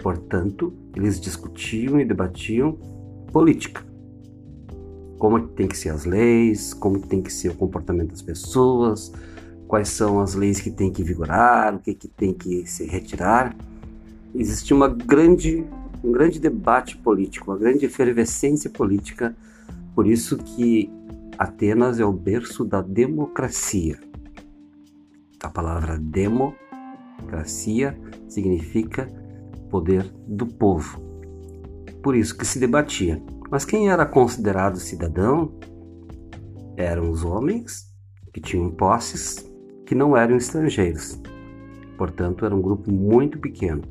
Portanto, 0.01 0.73
eles 0.95 1.19
discutiam 1.19 1.99
e 1.99 2.05
debatiam 2.05 2.73
política 3.31 3.93
como 5.23 5.39
tem 5.39 5.69
que 5.69 5.77
ser 5.77 5.87
as 5.87 6.03
leis, 6.03 6.73
como 6.73 6.99
tem 6.99 7.21
que 7.21 7.31
ser 7.31 7.47
o 7.47 7.55
comportamento 7.55 8.09
das 8.09 8.21
pessoas, 8.21 9.09
quais 9.69 9.87
são 9.87 10.19
as 10.19 10.33
leis 10.33 10.59
que 10.59 10.69
tem 10.69 10.91
que 10.91 11.01
vigorar, 11.01 11.73
o 11.73 11.79
que, 11.79 11.93
que 11.93 12.09
tem 12.09 12.33
que 12.33 12.67
se 12.67 12.85
retirar. 12.85 13.55
Existe 14.35 14.73
uma 14.73 14.87
grande, 14.87 15.65
um 16.03 16.11
grande 16.11 16.39
debate 16.39 16.97
político, 16.97 17.51
uma 17.51 17.57
grande 17.57 17.85
efervescência 17.85 18.69
política, 18.69 19.35
por 19.95 20.07
isso 20.07 20.37
que 20.37 20.89
Atenas 21.37 21.99
é 21.99 22.05
o 22.05 22.11
berço 22.11 22.65
da 22.65 22.81
democracia. 22.81 23.99
A 25.41 25.49
palavra 25.49 25.97
democracia 25.99 27.97
significa 28.27 29.07
poder 29.69 30.03
do 30.27 30.45
povo. 30.47 31.01
Por 32.01 32.15
isso 32.15 32.37
que 32.37 32.45
se 32.45 32.59
debatia 32.59 33.21
mas 33.53 33.65
quem 33.65 33.87
era 33.87 34.03
considerado 34.03 34.79
cidadão 34.79 35.53
eram 36.75 37.11
os 37.11 37.23
homens 37.23 37.87
que 38.33 38.41
tinham 38.41 38.71
posses 38.71 39.47
que 39.85 39.93
não 39.93 40.17
eram 40.17 40.37
estrangeiros. 40.37 41.21
Portanto, 41.95 42.45
era 42.45 42.55
um 42.55 42.61
grupo 42.63 42.91
muito 42.91 43.37
pequeno. 43.37 43.83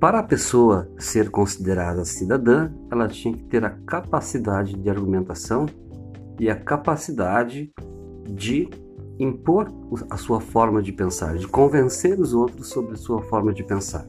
Para 0.00 0.20
a 0.20 0.22
pessoa 0.22 0.88
ser 0.96 1.28
considerada 1.28 2.04
cidadã, 2.04 2.70
ela 2.88 3.08
tinha 3.08 3.36
que 3.36 3.42
ter 3.42 3.64
a 3.64 3.70
capacidade 3.70 4.74
de 4.74 4.88
argumentação 4.88 5.66
e 6.38 6.48
a 6.48 6.54
capacidade 6.54 7.72
de 8.24 8.70
impor 9.18 9.72
a 10.08 10.16
sua 10.16 10.40
forma 10.40 10.80
de 10.80 10.92
pensar, 10.92 11.36
de 11.36 11.48
convencer 11.48 12.20
os 12.20 12.32
outros 12.32 12.68
sobre 12.68 12.92
a 12.92 12.96
sua 12.96 13.20
forma 13.22 13.52
de 13.52 13.64
pensar. 13.64 14.06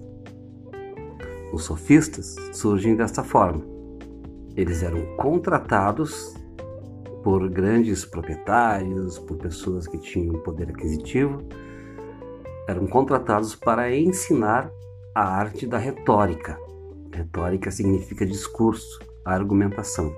Os 1.51 1.63
sofistas 1.63 2.35
surgem 2.53 2.95
desta 2.95 3.23
forma. 3.23 3.65
Eles 4.55 4.83
eram 4.83 5.15
contratados 5.17 6.35
por 7.23 7.49
grandes 7.49 8.05
proprietários, 8.05 9.17
por 9.17 9.37
pessoas 9.37 9.87
que 9.87 9.97
tinham 9.97 10.35
poder 10.43 10.69
aquisitivo, 10.69 11.41
eram 12.67 12.85
contratados 12.85 13.55
para 13.55 13.91
ensinar 13.95 14.71
a 15.19 15.23
arte 15.23 15.67
da 15.67 15.77
retórica. 15.77 16.57
Retórica 17.11 17.69
significa 17.69 18.25
discurso, 18.25 19.01
argumentação. 19.25 20.15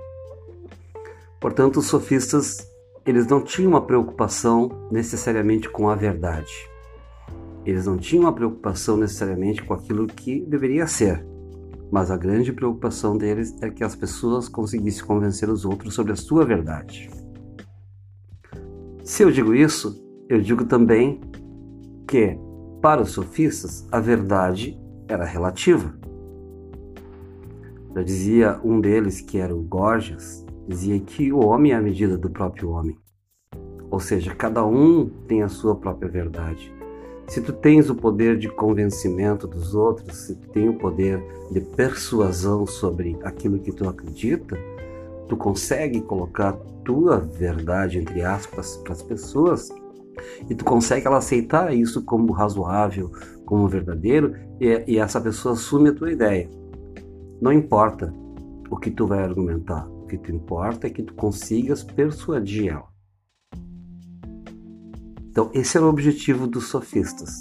Portanto, 1.40 1.80
os 1.80 1.86
sofistas 1.86 2.70
eles 3.04 3.26
não 3.26 3.42
tinham 3.42 3.72
uma 3.72 3.84
preocupação 3.84 4.70
necessariamente 4.92 5.68
com 5.68 5.88
a 5.88 5.96
verdade. 5.96 6.52
Eles 7.66 7.86
não 7.86 7.96
tinham 7.96 8.26
uma 8.26 8.32
preocupação 8.32 8.96
necessariamente 8.96 9.64
com 9.64 9.74
aquilo 9.74 10.06
que 10.06 10.46
deveria 10.46 10.86
ser, 10.86 11.26
mas 11.90 12.08
a 12.08 12.16
grande 12.16 12.52
preocupação 12.52 13.18
deles 13.18 13.60
é 13.60 13.70
que 13.70 13.82
as 13.82 13.96
pessoas 13.96 14.48
conseguissem 14.48 15.04
convencer 15.04 15.50
os 15.50 15.64
outros 15.64 15.94
sobre 15.94 16.12
a 16.12 16.16
sua 16.16 16.44
verdade. 16.44 17.10
Se 19.02 19.24
eu 19.24 19.32
digo 19.32 19.52
isso, 19.52 20.00
eu 20.28 20.40
digo 20.40 20.64
também 20.64 21.20
que, 22.06 22.38
para 22.80 23.02
os 23.02 23.10
sofistas, 23.10 23.84
a 23.90 23.98
verdade 23.98 24.80
era 25.12 25.24
relativa. 25.24 25.94
Já 27.94 28.02
dizia 28.02 28.60
um 28.64 28.80
deles, 28.80 29.20
que 29.20 29.38
era 29.38 29.54
o 29.54 29.62
Gorgias, 29.62 30.44
dizia 30.66 30.98
que 30.98 31.32
o 31.32 31.44
homem 31.44 31.72
é 31.72 31.76
a 31.76 31.82
medida 31.82 32.16
do 32.16 32.30
próprio 32.30 32.70
homem. 32.70 32.96
Ou 33.90 34.00
seja, 34.00 34.34
cada 34.34 34.64
um 34.64 35.08
tem 35.28 35.42
a 35.42 35.48
sua 35.48 35.76
própria 35.76 36.10
verdade. 36.10 36.72
Se 37.28 37.40
tu 37.40 37.52
tens 37.52 37.90
o 37.90 37.94
poder 37.94 38.38
de 38.38 38.48
convencimento 38.48 39.46
dos 39.46 39.74
outros, 39.74 40.16
se 40.16 40.34
tu 40.34 40.48
tem 40.48 40.68
o 40.68 40.78
poder 40.78 41.22
de 41.50 41.60
persuasão 41.60 42.66
sobre 42.66 43.16
aquilo 43.22 43.58
que 43.58 43.72
tu 43.72 43.88
acredita, 43.88 44.56
tu 45.28 45.36
consegue 45.36 46.00
colocar 46.00 46.52
tua 46.84 47.18
verdade 47.18 47.98
entre 47.98 48.22
aspas 48.22 48.76
para 48.78 48.92
as 48.92 49.02
pessoas 49.02 49.70
e 50.48 50.54
tu 50.54 50.64
consegue 50.64 51.06
ela 51.06 51.18
aceitar 51.18 51.74
isso 51.74 52.02
como 52.04 52.32
razoável, 52.32 53.10
como 53.44 53.68
verdadeiro 53.68 54.34
e, 54.60 54.84
e 54.86 54.98
essa 54.98 55.20
pessoa 55.20 55.54
assume 55.54 55.90
a 55.90 55.94
tua 55.94 56.12
ideia. 56.12 56.48
Não 57.40 57.52
importa 57.52 58.14
o 58.70 58.76
que 58.76 58.90
tu 58.90 59.06
vai 59.06 59.22
argumentar, 59.22 59.86
o 59.88 60.06
que 60.06 60.18
tu 60.18 60.30
importa 60.30 60.86
é 60.86 60.90
que 60.90 61.02
tu 61.02 61.14
consigas 61.14 61.82
persuadir 61.82 62.72
ela. 62.72 62.92
Então, 65.28 65.50
esse 65.54 65.76
era 65.78 65.86
o 65.86 65.88
objetivo 65.88 66.46
dos 66.46 66.68
sofistas. 66.68 67.34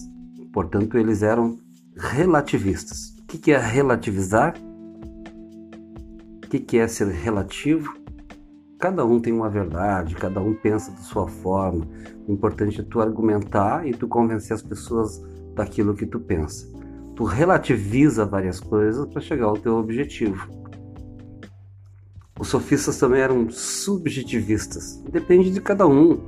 Portanto, 0.53 0.97
eles 0.97 1.21
eram 1.21 1.57
relativistas. 1.95 3.15
O 3.21 3.25
que 3.25 3.51
é 3.51 3.57
relativizar? 3.57 4.55
O 6.43 6.47
que 6.47 6.77
é 6.77 6.87
ser 6.87 7.07
relativo? 7.07 8.00
Cada 8.81 9.05
um 9.05 9.19
tem 9.19 9.31
uma 9.31 9.47
verdade, 9.47 10.15
cada 10.15 10.41
um 10.41 10.55
pensa 10.55 10.91
de 10.91 11.03
sua 11.03 11.27
forma. 11.27 11.87
O 12.27 12.33
importante 12.33 12.81
é 12.81 12.83
tu 12.83 12.99
argumentar 12.99 13.87
e 13.87 13.93
tu 13.93 14.07
convencer 14.07 14.55
as 14.55 14.63
pessoas 14.63 15.21
daquilo 15.53 15.93
que 15.93 16.07
tu 16.07 16.19
pensa. 16.19 16.67
Tu 17.15 17.23
relativiza 17.23 18.25
várias 18.25 18.59
coisas 18.59 19.05
para 19.05 19.21
chegar 19.21 19.45
ao 19.45 19.57
teu 19.57 19.75
objetivo. 19.75 20.49
Os 22.39 22.47
sofistas 22.47 22.97
também 22.97 23.21
eram 23.21 23.51
subjetivistas. 23.51 24.99
Depende 25.11 25.51
de 25.51 25.61
cada 25.61 25.85
um. 25.85 26.19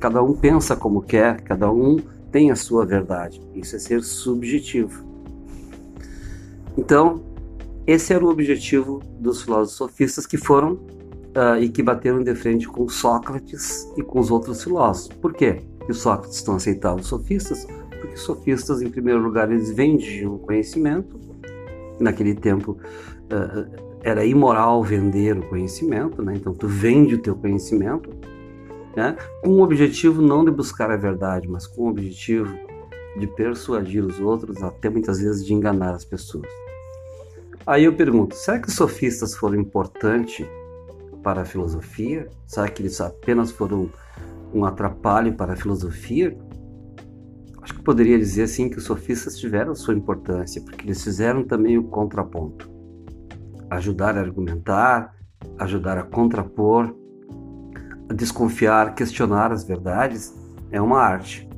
Cada 0.00 0.20
um 0.20 0.34
pensa 0.34 0.74
como 0.74 1.00
quer, 1.00 1.40
cada 1.42 1.70
um 1.70 1.98
tem 2.32 2.50
a 2.50 2.56
sua 2.56 2.84
verdade. 2.84 3.40
Isso 3.54 3.76
é 3.76 3.78
ser 3.78 4.02
subjetivo. 4.02 5.04
Então, 6.76 7.22
esse 7.86 8.12
era 8.12 8.26
o 8.26 8.28
objetivo 8.28 9.00
dos 9.20 9.42
filósofos 9.42 9.76
sofistas 9.76 10.26
que 10.26 10.36
foram 10.36 10.96
uh, 11.36 11.60
e 11.60 11.68
que 11.68 11.82
bateram 11.82 12.22
de 12.22 12.34
frente 12.34 12.66
com 12.66 12.88
Sócrates 12.88 13.92
e 13.96 14.02
com 14.02 14.18
os 14.18 14.30
outros 14.30 14.64
filósofos. 14.64 15.16
Por 15.18 15.34
quê? 15.34 15.62
Que 15.84 15.92
os 15.92 15.98
Sócrates 15.98 16.44
não 16.46 16.56
aceitavam 16.56 17.00
os 17.00 17.06
sofistas? 17.06 17.66
Porque 18.00 18.14
os 18.14 18.22
sofistas, 18.22 18.82
em 18.82 18.90
primeiro 18.90 19.20
lugar, 19.20 19.50
eles 19.50 19.70
vendiam 19.70 20.38
conhecimento. 20.38 21.20
Naquele 22.00 22.34
tempo, 22.34 22.72
uh, 22.72 23.86
era 24.02 24.24
imoral 24.24 24.82
vender 24.82 25.38
o 25.38 25.48
conhecimento, 25.48 26.22
né? 26.22 26.34
então 26.36 26.54
tu 26.54 26.68
vende 26.68 27.14
o 27.14 27.18
teu 27.18 27.34
conhecimento 27.34 28.10
né? 28.94 29.16
com 29.42 29.50
o 29.50 29.62
objetivo 29.62 30.22
não 30.22 30.44
de 30.44 30.50
buscar 30.50 30.90
a 30.90 30.96
verdade, 30.96 31.48
mas 31.48 31.66
com 31.66 31.82
o 31.82 31.88
objetivo 31.88 32.56
de 33.18 33.26
persuadir 33.26 34.04
os 34.04 34.20
outros, 34.20 34.62
até 34.62 34.88
muitas 34.88 35.18
vezes 35.18 35.44
de 35.44 35.52
enganar 35.52 35.92
as 35.92 36.04
pessoas. 36.04 36.48
Aí 37.66 37.84
eu 37.84 37.94
pergunto: 37.94 38.34
será 38.34 38.58
que 38.58 38.68
os 38.68 38.74
sofistas 38.74 39.34
foram 39.34 39.56
importantes 39.56 40.46
para 41.26 41.42
a 41.42 41.44
filosofia? 41.44 42.28
Será 42.46 42.68
que 42.68 42.80
eles 42.80 43.00
apenas 43.00 43.50
foram 43.50 43.90
um 44.54 44.64
atrapalho 44.64 45.34
para 45.34 45.54
a 45.54 45.56
filosofia? 45.56 46.38
Acho 47.60 47.74
que 47.74 47.82
poderia 47.82 48.16
dizer 48.16 48.44
assim 48.44 48.68
que 48.68 48.78
os 48.78 48.84
sofistas 48.84 49.36
tiveram 49.36 49.74
sua 49.74 49.94
importância, 49.94 50.62
porque 50.62 50.86
eles 50.86 51.02
fizeram 51.02 51.42
também 51.42 51.76
o 51.76 51.82
contraponto. 51.82 52.70
Ajudar 53.68 54.16
a 54.16 54.20
argumentar, 54.20 55.16
ajudar 55.58 55.98
a 55.98 56.04
contrapor, 56.04 56.94
desconfiar, 58.14 58.94
questionar 58.94 59.50
as 59.50 59.64
verdades 59.64 60.32
é 60.70 60.80
uma 60.80 61.00
arte 61.00 61.48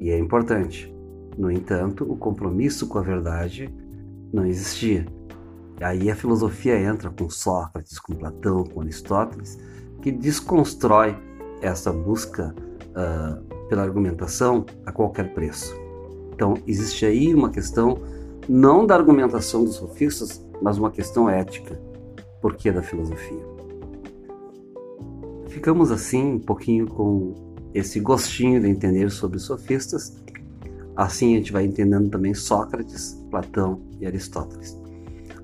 e 0.00 0.08
é 0.08 0.18
importante. 0.18 0.90
No 1.36 1.50
entanto, 1.50 2.10
o 2.10 2.16
compromisso 2.16 2.88
com 2.88 2.98
a 2.98 3.02
verdade 3.02 3.70
não 4.32 4.46
existia. 4.46 5.04
Aí 5.80 6.10
a 6.10 6.16
filosofia 6.16 6.78
entra 6.78 7.10
com 7.10 7.28
Sócrates, 7.28 7.98
com 7.98 8.14
Platão, 8.14 8.64
com 8.64 8.80
Aristóteles, 8.80 9.58
que 10.00 10.10
desconstrói 10.10 11.16
essa 11.60 11.92
busca 11.92 12.54
uh, 12.90 13.68
pela 13.68 13.82
argumentação 13.82 14.64
a 14.84 14.92
qualquer 14.92 15.34
preço. 15.34 15.74
Então, 16.32 16.54
existe 16.66 17.04
aí 17.04 17.34
uma 17.34 17.50
questão 17.50 17.98
não 18.48 18.86
da 18.86 18.94
argumentação 18.94 19.64
dos 19.64 19.74
sofistas, 19.74 20.44
mas 20.62 20.78
uma 20.78 20.90
questão 20.90 21.28
ética. 21.28 21.80
Por 22.40 22.54
que 22.54 22.70
da 22.70 22.82
filosofia? 22.82 23.56
ficamos 25.56 25.90
assim 25.90 26.34
um 26.34 26.38
pouquinho 26.38 26.86
com 26.86 27.34
esse 27.72 27.98
gostinho 27.98 28.60
de 28.60 28.68
entender 28.68 29.10
sobre 29.10 29.38
os 29.38 29.44
sofistas. 29.44 30.14
Assim 30.94 31.34
a 31.34 31.38
gente 31.38 31.50
vai 31.50 31.64
entendendo 31.64 32.10
também 32.10 32.34
Sócrates, 32.34 33.14
Platão 33.30 33.80
e 33.98 34.06
Aristóteles. 34.06 34.78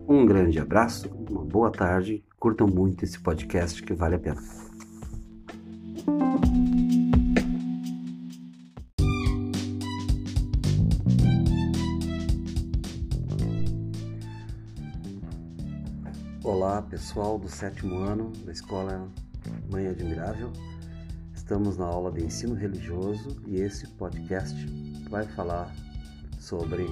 Um 0.08 0.26
grande 0.26 0.58
abraço, 0.58 1.08
uma 1.30 1.44
boa 1.44 1.70
tarde, 1.70 2.24
curtam 2.38 2.66
muito 2.66 3.04
esse 3.04 3.18
podcast 3.18 3.82
que 3.82 3.94
vale 3.94 4.16
a 4.16 4.18
pena. 4.18 4.42
Olá 16.42 16.82
pessoal 16.82 17.38
do 17.38 17.48
sétimo 17.48 17.96
ano 17.96 18.32
da 18.44 18.52
escola 18.52 19.08
Mãe 19.70 19.86
Admirável. 19.86 20.52
Estamos 21.34 21.76
na 21.76 21.86
aula 21.86 22.10
de 22.10 22.24
ensino 22.24 22.54
religioso 22.54 23.40
e 23.46 23.60
esse 23.60 23.86
podcast 23.86 24.54
vai 25.08 25.24
falar 25.26 25.72
sobre 26.38 26.86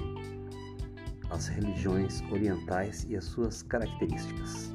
as 1.31 1.47
religiões 1.47 2.21
orientais 2.31 3.05
e 3.09 3.15
as 3.15 3.25
suas 3.25 3.63
características. 3.63 4.71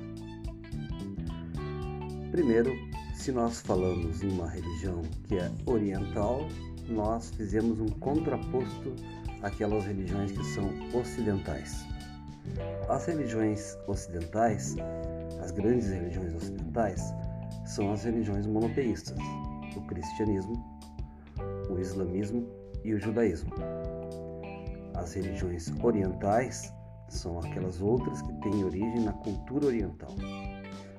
Primeiro, 2.33 2.73
se 3.15 3.31
nós 3.33 3.61
falamos 3.61 4.23
em 4.23 4.31
uma 4.31 4.49
religião 4.49 5.03
que 5.27 5.37
é 5.37 5.51
oriental, 5.67 6.47
nós 6.89 7.31
fizemos 7.31 7.81
um 7.81 7.89
contraposto 7.89 8.95
àquelas 9.43 9.85
religiões 9.85 10.33
que 10.33 10.45
são 10.45 10.71
ocidentais. 10.93 11.85
As 12.89 13.07
religiões 13.07 13.77
ocidentais, 13.87 14.77
as 15.43 15.51
grandes 15.51 15.89
religiões 15.89 16.35
ocidentais, 16.35 17.03
são 17.67 17.93
as 17.93 18.05
religiões 18.05 18.47
monoteístas, 18.47 19.19
o 19.77 19.81
cristianismo, 19.83 20.65
o 21.69 21.79
islamismo 21.79 22.49
e 22.85 22.95
o 22.95 23.01
judaísmo. 23.01 23.51
As 25.07 25.15
religiões 25.15 25.73
orientais 25.85 26.75
são 27.09 27.39
aquelas 27.39 27.81
outras 27.81 28.21
que 28.23 28.33
têm 28.41 28.65
origem 28.65 29.05
na 29.05 29.13
cultura 29.13 29.67
oriental. 29.67 30.13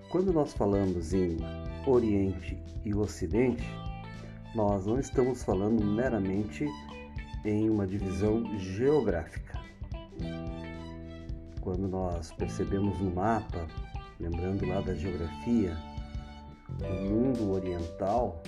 Quando 0.09 0.31
nós 0.31 0.53
falamos 0.53 1.13
em 1.13 1.35
Oriente 1.85 2.57
e 2.85 2.95
Ocidente, 2.95 3.69
nós 4.55 4.85
não 4.85 4.97
estamos 4.97 5.43
falando 5.43 5.83
meramente 5.83 6.65
em 7.43 7.69
uma 7.69 7.85
divisão 7.85 8.45
geográfica. 8.57 9.59
Quando 11.59 11.89
nós 11.89 12.31
percebemos 12.31 12.97
no 13.01 13.13
mapa, 13.13 13.67
lembrando 14.21 14.65
lá 14.67 14.79
da 14.79 14.95
geografia, 14.95 15.75
o 16.81 17.09
mundo 17.09 17.51
oriental, 17.53 18.41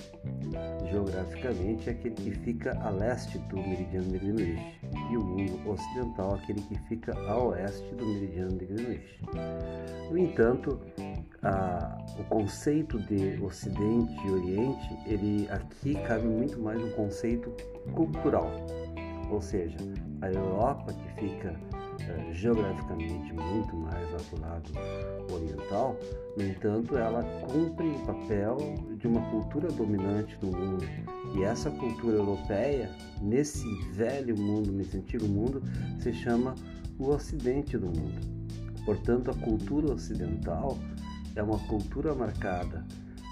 geograficamente, 0.89 1.89
é 1.89 1.93
aquele 1.93 2.15
que 2.15 2.31
fica 2.31 2.77
a 2.81 2.89
leste 2.89 3.37
do 3.37 3.57
meridiano 3.57 4.11
de 4.11 4.19
Greenwich 4.19 4.79
e 5.11 5.17
o 5.17 5.23
mundo 5.23 5.69
ocidental, 5.69 6.35
aquele 6.35 6.61
que 6.61 6.77
fica 6.87 7.17
a 7.27 7.37
oeste 7.37 7.95
do 7.95 8.05
meridiano 8.05 8.57
de 8.57 8.65
Greenwich. 8.65 9.19
No 10.11 10.17
entanto, 10.17 10.79
a, 11.43 11.97
o 12.19 12.23
conceito 12.25 12.99
de 12.99 13.41
Ocidente 13.41 14.13
e 14.25 14.31
Oriente, 14.31 14.99
ele 15.05 15.49
aqui 15.49 15.95
cabe 16.05 16.27
muito 16.27 16.59
mais 16.59 16.81
um 16.81 16.91
conceito 16.91 17.51
cultural, 17.93 18.51
ou 19.31 19.41
seja, 19.41 19.77
a 20.21 20.27
Europa 20.27 20.93
que 20.93 21.21
fica 21.21 21.55
geograficamente 22.31 23.33
muito 23.33 23.75
mais 23.75 24.11
lá 24.11 24.17
para 24.29 24.37
o 24.37 24.41
lado 24.41 25.33
oriental, 25.33 25.97
no 26.37 26.43
entanto, 26.43 26.97
ela 26.97 27.23
cumpre 27.47 27.87
o 27.87 27.99
papel 28.05 28.57
de 28.97 29.07
uma 29.07 29.21
cultura 29.29 29.67
dominante 29.69 30.37
no 30.41 30.51
mundo. 30.51 30.85
E 31.35 31.43
essa 31.43 31.69
cultura 31.69 32.17
europeia, 32.17 32.89
nesse 33.21 33.65
velho 33.91 34.37
mundo, 34.37 34.71
nesse 34.71 34.97
antigo 34.97 35.27
mundo, 35.27 35.61
se 35.99 36.13
chama 36.13 36.55
o 36.97 37.09
Ocidente 37.09 37.77
do 37.77 37.87
mundo. 37.87 38.19
Portanto, 38.85 39.31
a 39.31 39.33
cultura 39.35 39.93
ocidental 39.93 40.77
é 41.35 41.43
uma 41.43 41.59
cultura 41.59 42.15
marcada 42.15 42.85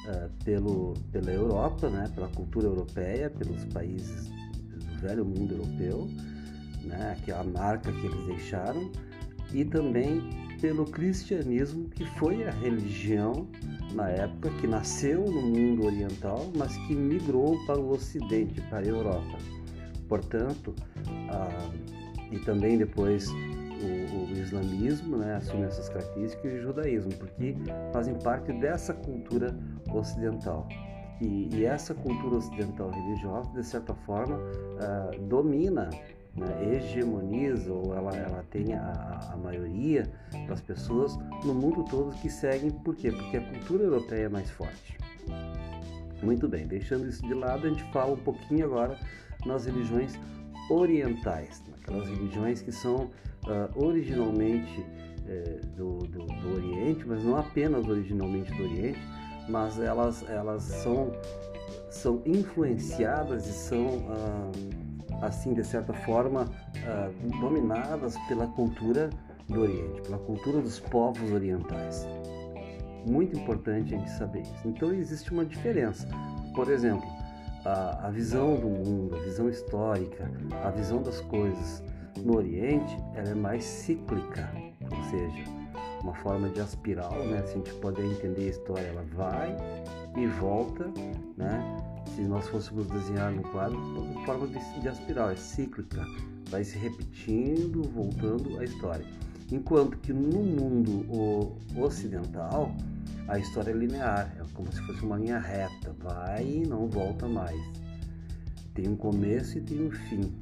uh, 0.05 0.43
pelo, 0.43 0.93
pela 1.11 1.31
Europa, 1.31 1.89
né, 1.89 2.09
pela 2.13 2.27
cultura 2.29 2.67
europeia, 2.67 3.29
pelos 3.29 3.65
países 3.65 4.29
do 4.29 5.01
velho 5.01 5.25
mundo 5.25 5.53
europeu, 5.53 6.07
né, 6.87 7.17
que 7.23 7.31
é 7.31 7.35
a 7.35 7.43
marca 7.43 7.91
que 7.91 8.05
eles 8.05 8.25
deixaram, 8.25 8.91
e 9.53 9.63
também 9.63 10.29
pelo 10.59 10.85
cristianismo, 10.85 11.89
que 11.89 12.05
foi 12.17 12.47
a 12.47 12.51
religião 12.51 13.47
na 13.93 14.09
época 14.09 14.49
que 14.59 14.67
nasceu 14.67 15.23
no 15.25 15.41
mundo 15.41 15.85
oriental, 15.85 16.51
mas 16.55 16.75
que 16.87 16.95
migrou 16.95 17.57
para 17.65 17.79
o 17.79 17.91
ocidente, 17.91 18.59
para 18.61 18.79
a 18.79 18.89
Europa. 18.89 19.37
Portanto, 20.07 20.73
ah, 21.29 21.69
e 22.31 22.39
também 22.39 22.77
depois 22.77 23.29
o, 23.29 24.31
o, 24.33 24.37
islamismo 24.37 25.17
né, 25.17 25.35
assume 25.35 25.63
essas 25.63 25.89
características 25.89 26.51
e 26.51 26.55
o 26.55 26.61
judaísmo, 26.61 27.13
porque 27.13 27.55
fazem 27.93 28.15
parte 28.15 28.51
dessa 28.53 28.93
cultura 28.93 29.57
ocidental. 29.93 30.67
E, 31.21 31.49
e 31.51 31.65
essa 31.65 31.93
cultura 31.93 32.37
ocidental 32.37 32.91
religiosa, 32.91 33.49
de 33.51 33.63
certa 33.63 33.93
forma, 33.93 34.37
uh, 34.37 35.19
domina, 35.27 35.89
hegemoniza, 36.61 37.71
ou 37.71 37.95
ela, 37.95 38.15
ela 38.15 38.45
tem 38.49 38.73
a, 38.73 39.31
a 39.33 39.37
maioria 39.37 40.03
das 40.47 40.61
pessoas 40.61 41.17
no 41.43 41.53
mundo 41.53 41.83
todo 41.85 42.15
que 42.15 42.29
seguem, 42.29 42.71
por 42.71 42.95
quê? 42.95 43.11
Porque 43.11 43.37
a 43.37 43.41
cultura 43.41 43.83
europeia 43.83 44.25
é 44.25 44.29
mais 44.29 44.49
forte. 44.51 44.97
Muito 46.21 46.47
bem, 46.47 46.65
deixando 46.65 47.07
isso 47.07 47.25
de 47.25 47.33
lado, 47.33 47.67
a 47.67 47.69
gente 47.69 47.83
fala 47.91 48.13
um 48.13 48.17
pouquinho 48.17 48.65
agora 48.65 48.97
nas 49.45 49.65
religiões 49.65 50.19
orientais, 50.69 51.63
aquelas 51.81 52.07
religiões 52.09 52.61
que 52.61 52.71
são 52.71 53.11
uh, 53.45 53.85
originalmente 53.85 54.81
uh, 54.81 55.67
do, 55.75 55.99
do, 55.99 56.25
do, 56.25 56.53
Oriente, 56.55 57.05
mas 57.07 57.23
não 57.23 57.37
apenas 57.37 57.87
originalmente 57.87 58.51
do 58.53 58.63
Oriente, 58.63 58.99
mas 59.47 59.79
elas, 59.79 60.27
elas 60.27 60.63
são, 60.63 61.11
são 61.89 62.21
influenciadas 62.25 63.47
e 63.47 63.53
são, 63.53 63.87
uh, 63.87 64.51
assim, 65.21 65.53
de 65.53 65.63
certa 65.63 65.93
forma, 65.93 66.45
ah, 66.85 67.09
dominadas 67.39 68.17
pela 68.27 68.47
cultura 68.47 69.09
do 69.47 69.61
Oriente, 69.61 70.01
pela 70.01 70.17
cultura 70.17 70.61
dos 70.61 70.79
povos 70.79 71.31
orientais. 71.31 72.07
Muito 73.05 73.37
importante 73.37 73.95
a 73.95 73.97
gente 73.97 74.09
saber 74.11 74.41
isso. 74.41 74.67
Então 74.67 74.93
existe 74.93 75.31
uma 75.31 75.45
diferença. 75.45 76.07
Por 76.53 76.69
exemplo, 76.69 77.07
a, 77.63 78.07
a 78.07 78.09
visão 78.09 78.55
do 78.55 78.67
mundo, 78.67 79.15
a 79.15 79.19
visão 79.19 79.49
histórica, 79.49 80.29
a 80.63 80.69
visão 80.71 81.01
das 81.01 81.21
coisas 81.21 81.83
no 82.23 82.35
Oriente, 82.35 82.97
ela 83.15 83.29
é 83.29 83.35
mais 83.35 83.63
cíclica, 83.63 84.49
ou 84.81 85.03
seja, 85.09 85.43
uma 86.01 86.13
forma 86.15 86.49
de 86.49 86.59
aspiral, 86.59 87.13
né? 87.25 87.41
Se 87.45 87.53
a 87.53 87.57
gente 87.57 87.73
puder 87.75 88.05
entender 88.05 88.45
a 88.45 88.49
história, 88.49 88.87
ela 88.87 89.03
vai 89.13 89.55
e 90.15 90.25
volta, 90.27 90.85
né? 91.35 91.61
Se 92.15 92.21
nós 92.21 92.47
fôssemos 92.47 92.87
desenhar 92.87 93.31
no 93.31 93.43
quadro, 93.43 93.77
uma 93.77 94.25
forma 94.25 94.47
de, 94.47 94.81
de 94.81 94.87
aspiral, 94.87 95.29
é 95.29 95.35
cíclica, 95.35 96.05
vai 96.49 96.63
se 96.63 96.77
repetindo, 96.77 97.83
voltando 97.83 98.59
a 98.59 98.63
história. 98.63 99.05
Enquanto 99.51 99.97
que 99.99 100.11
no 100.11 100.43
mundo 100.43 101.55
ocidental, 101.77 102.75
a 103.27 103.39
história 103.39 103.71
é 103.71 103.73
linear, 103.73 104.33
é 104.39 104.43
como 104.53 104.71
se 104.71 104.81
fosse 104.81 105.03
uma 105.03 105.17
linha 105.17 105.39
reta, 105.39 105.95
vai 105.99 106.45
e 106.45 106.67
não 106.67 106.87
volta 106.87 107.27
mais. 107.27 107.59
Tem 108.73 108.87
um 108.87 108.95
começo 108.95 109.57
e 109.57 109.61
tem 109.61 109.85
um 109.85 109.91
fim. 109.91 110.33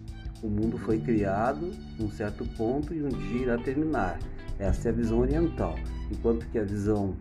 O 0.41 0.47
mundo 0.47 0.77
foi 0.77 0.99
criado 0.99 1.71
num 1.99 2.11
certo 2.11 2.45
ponto 2.57 2.93
e 2.93 3.03
um 3.03 3.09
dia 3.09 3.41
irá 3.41 3.57
terminar. 3.57 4.19
Essa 4.59 4.89
é 4.89 4.91
a 4.91 4.95
visão 4.95 5.19
oriental. 5.19 5.75
Enquanto 6.11 6.45
que 6.47 6.59
a 6.59 6.63
visão 6.63 7.15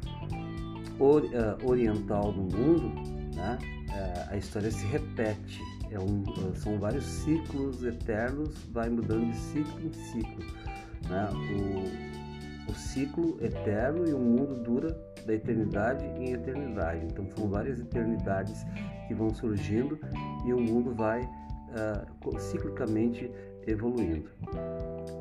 uh, 1.01 1.69
oriental 1.69 2.33
do 2.33 2.43
mundo, 2.43 2.89
né, 3.35 3.59
uh, 3.89 4.33
a 4.33 4.37
história 4.37 4.71
se 4.71 4.87
repete. 4.87 5.61
É 5.91 5.99
um, 5.99 6.23
uh, 6.23 6.55
são 6.57 6.79
vários 6.79 7.05
ciclos 7.05 7.83
eternos, 7.85 8.55
vai 8.73 8.89
mudando 8.89 9.31
de 9.31 9.37
ciclo 9.37 9.81
em 9.81 9.93
ciclo. 9.93 10.45
Né? 11.09 11.29
O, 12.69 12.71
o 12.71 12.75
ciclo 12.75 13.39
eterno 13.41 14.09
e 14.09 14.13
o 14.13 14.19
mundo 14.19 14.63
dura 14.63 14.97
da 15.27 15.35
eternidade 15.35 16.05
em 16.05 16.33
eternidade. 16.33 17.05
Então 17.07 17.27
são 17.37 17.49
várias 17.49 17.81
eternidades 17.81 18.65
que 19.07 19.15
vão 19.15 19.33
surgindo 19.35 19.99
e 20.45 20.53
o 20.53 20.61
mundo 20.61 20.95
vai 20.95 21.23
uh, 21.23 22.41
ciclicamente 22.41 23.31
evoluindo. 23.67 24.31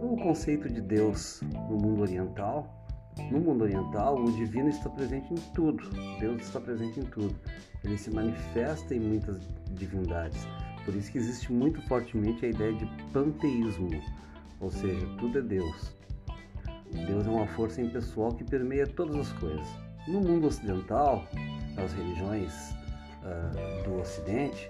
O 0.04 0.18
conceito 0.18 0.68
de 0.68 0.82
Deus 0.82 1.40
no 1.70 1.78
mundo 1.78 2.02
oriental, 2.02 2.86
no 3.32 3.40
mundo 3.40 3.64
oriental, 3.64 4.22
o 4.22 4.30
divino 4.34 4.68
está 4.68 4.90
presente 4.90 5.34
em 5.34 5.38
tudo. 5.54 5.82
Deus 6.20 6.42
está 6.42 6.60
presente 6.60 7.00
em 7.00 7.04
tudo. 7.04 7.34
Ele 7.86 7.98
se 7.98 8.12
manifesta 8.12 8.94
em 8.94 9.00
muitas 9.00 9.40
divindades. 9.72 10.46
Por 10.84 10.94
isso 10.94 11.10
que 11.10 11.18
existe 11.18 11.54
muito 11.54 11.82
fortemente 11.84 12.46
a 12.46 12.50
ideia 12.50 12.74
de 12.74 12.86
panteísmo, 13.14 13.90
ou 14.60 14.70
seja, 14.70 15.08
tudo 15.20 15.40
é 15.40 15.42
Deus. 15.42 15.96
Deus 17.08 17.26
é 17.26 17.30
uma 17.30 17.48
força 17.48 17.82
impessoal 17.82 18.34
que 18.34 18.44
permeia 18.44 18.86
todas 18.86 19.16
as 19.16 19.32
coisas. 19.40 19.68
No 20.06 20.20
mundo 20.20 20.48
ocidental, 20.48 21.26
nas 21.78 21.94
religiões 21.94 22.72
uh, 23.24 23.84
do 23.86 24.02
Ocidente, 24.02 24.70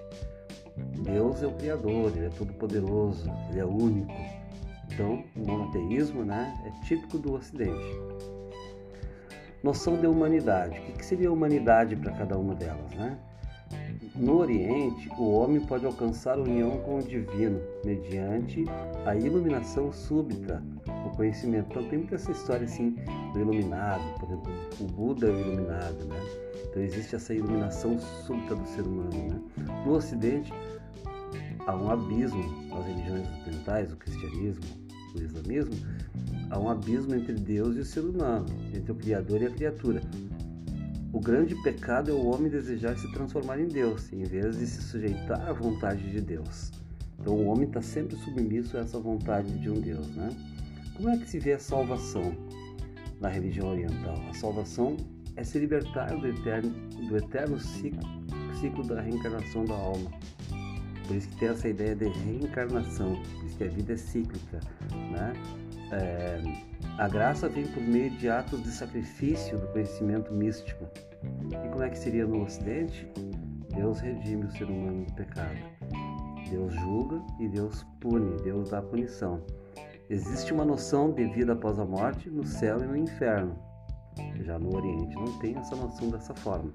Deus 1.02 1.42
é 1.42 1.46
o 1.48 1.52
Criador, 1.54 2.12
Ele 2.14 2.26
é 2.26 2.30
todo-poderoso, 2.30 3.28
Ele 3.50 3.58
é 3.58 3.64
único. 3.64 4.43
Então, 4.92 5.24
o 5.36 5.46
monoteísmo 5.46 6.24
né, 6.24 6.54
é 6.64 6.84
típico 6.84 7.18
do 7.18 7.34
Ocidente. 7.34 7.98
Noção 9.62 9.96
de 9.96 10.06
humanidade. 10.06 10.78
O 10.90 10.92
que 10.92 11.04
seria 11.04 11.32
humanidade 11.32 11.96
para 11.96 12.12
cada 12.12 12.36
uma 12.38 12.54
delas? 12.54 12.90
Né? 12.92 13.18
No 14.14 14.38
Oriente, 14.38 15.08
o 15.18 15.32
homem 15.32 15.60
pode 15.60 15.84
alcançar 15.84 16.38
união 16.38 16.78
com 16.82 16.98
o 16.98 17.02
divino 17.02 17.60
mediante 17.84 18.64
a 19.04 19.16
iluminação 19.16 19.92
súbita, 19.92 20.62
o 21.04 21.10
conhecimento. 21.16 21.66
Então 21.70 21.88
tem 21.88 21.98
muita 21.98 22.14
essa 22.14 22.30
história 22.30 22.64
assim 22.64 22.96
do 23.32 23.40
iluminado, 23.40 24.02
por 24.20 24.28
exemplo, 24.28 24.52
o 24.80 24.84
Buda 24.84 25.26
é 25.26 25.30
o 25.30 25.40
iluminado, 25.40 26.04
né? 26.04 26.20
Então 26.70 26.82
existe 26.82 27.16
essa 27.16 27.34
iluminação 27.34 27.98
súbita 27.98 28.54
do 28.54 28.66
ser 28.68 28.82
humano, 28.82 29.30
né? 29.30 29.40
No 29.84 29.94
Ocidente 29.94 30.52
há 31.66 31.76
um 31.76 31.90
abismo 31.90 32.68
nas 32.68 32.86
religiões 32.86 33.28
ocidentais, 33.28 33.92
o 33.92 33.96
cristianismo, 33.96 34.64
o 35.14 35.22
islamismo, 35.22 35.74
há 36.50 36.58
um 36.58 36.68
abismo 36.68 37.14
entre 37.14 37.34
Deus 37.34 37.76
e 37.76 37.80
o 37.80 37.84
ser 37.84 38.00
humano, 38.00 38.46
entre 38.74 38.92
o 38.92 38.94
Criador 38.94 39.42
e 39.42 39.46
a 39.46 39.50
criatura. 39.50 40.00
O 41.12 41.20
grande 41.20 41.54
pecado 41.62 42.10
é 42.10 42.14
o 42.14 42.26
homem 42.26 42.50
desejar 42.50 42.98
se 42.98 43.10
transformar 43.12 43.60
em 43.60 43.68
Deus, 43.68 44.12
em 44.12 44.24
vez 44.24 44.58
de 44.58 44.66
se 44.66 44.82
sujeitar 44.82 45.48
à 45.48 45.52
vontade 45.52 46.10
de 46.10 46.20
Deus. 46.20 46.72
Então 47.20 47.34
o 47.34 47.46
homem 47.46 47.68
está 47.68 47.80
sempre 47.80 48.16
submisso 48.16 48.76
a 48.76 48.80
essa 48.80 48.98
vontade 48.98 49.56
de 49.58 49.70
um 49.70 49.80
Deus, 49.80 50.08
né? 50.16 50.28
Como 50.96 51.08
é 51.08 51.16
que 51.16 51.28
se 51.28 51.38
vê 51.38 51.52
a 51.52 51.58
salvação 51.58 52.36
na 53.20 53.28
religião 53.28 53.68
oriental? 53.68 54.16
A 54.28 54.34
salvação 54.34 54.96
é 55.36 55.44
se 55.44 55.58
libertar 55.58 56.16
do 56.16 56.26
eterno, 56.26 56.70
do 57.08 57.16
eterno 57.16 57.58
ciclo, 57.60 58.02
ciclo 58.60 58.84
da 58.84 59.00
reencarnação 59.00 59.64
da 59.64 59.74
alma. 59.74 60.10
Por 61.06 61.16
isso 61.16 61.28
que 61.28 61.36
tem 61.36 61.48
essa 61.48 61.68
ideia 61.68 61.94
de 61.94 62.08
reencarnação, 62.08 63.14
por 63.14 63.44
isso 63.44 63.56
que 63.56 63.64
a 63.64 63.68
vida 63.68 63.92
é 63.92 63.96
cíclica, 63.96 64.60
né? 65.10 65.32
É, 65.92 66.40
a 66.98 67.08
graça 67.08 67.48
vem 67.48 67.66
por 67.66 67.82
meio 67.82 68.10
de 68.12 68.28
atos 68.28 68.62
de 68.62 68.70
sacrifício 68.70 69.58
do 69.58 69.66
conhecimento 69.68 70.32
místico. 70.32 70.84
E 71.50 71.68
como 71.68 71.82
é 71.82 71.90
que 71.90 71.98
seria 71.98 72.26
no 72.26 72.42
Ocidente? 72.42 73.08
Deus 73.74 74.00
redime 74.00 74.44
o 74.44 74.50
ser 74.50 74.64
humano 74.64 75.04
do 75.04 75.12
pecado. 75.12 75.58
Deus 76.48 76.72
julga 76.74 77.20
e 77.40 77.48
Deus 77.48 77.84
pune, 78.00 78.40
Deus 78.42 78.70
dá 78.70 78.80
punição. 78.80 79.42
Existe 80.08 80.52
uma 80.52 80.64
noção 80.64 81.12
de 81.12 81.24
vida 81.26 81.54
após 81.54 81.78
a 81.78 81.84
morte 81.84 82.30
no 82.30 82.44
céu 82.44 82.78
e 82.82 82.86
no 82.86 82.96
inferno. 82.96 83.58
Já 84.42 84.58
no 84.58 84.76
Oriente 84.76 85.14
não 85.14 85.38
tem 85.38 85.56
essa 85.56 85.74
noção 85.74 86.10
dessa 86.10 86.34
forma. 86.34 86.72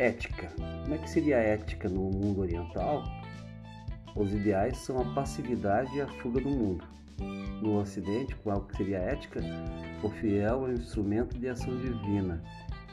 Ética. 0.00 0.48
Como 0.56 0.94
é 0.94 0.98
que 0.98 1.08
seria 1.08 1.36
a 1.36 1.40
ética 1.40 1.88
no 1.88 2.10
mundo 2.10 2.40
oriental? 2.40 3.04
Os 4.16 4.32
ideais 4.32 4.76
são 4.78 5.00
a 5.00 5.14
passividade 5.14 5.94
e 5.96 6.00
a 6.00 6.08
fuga 6.08 6.40
do 6.40 6.50
mundo 6.50 7.00
no 7.60 7.78
Ocidente, 7.78 8.34
qual 8.36 8.66
seria 8.76 8.98
a 8.98 9.02
ética, 9.02 9.40
o 10.02 10.08
fiel 10.08 10.66
é 10.66 10.70
um 10.70 10.72
instrumento 10.72 11.38
de 11.38 11.48
ação 11.48 11.76
divina 11.76 12.42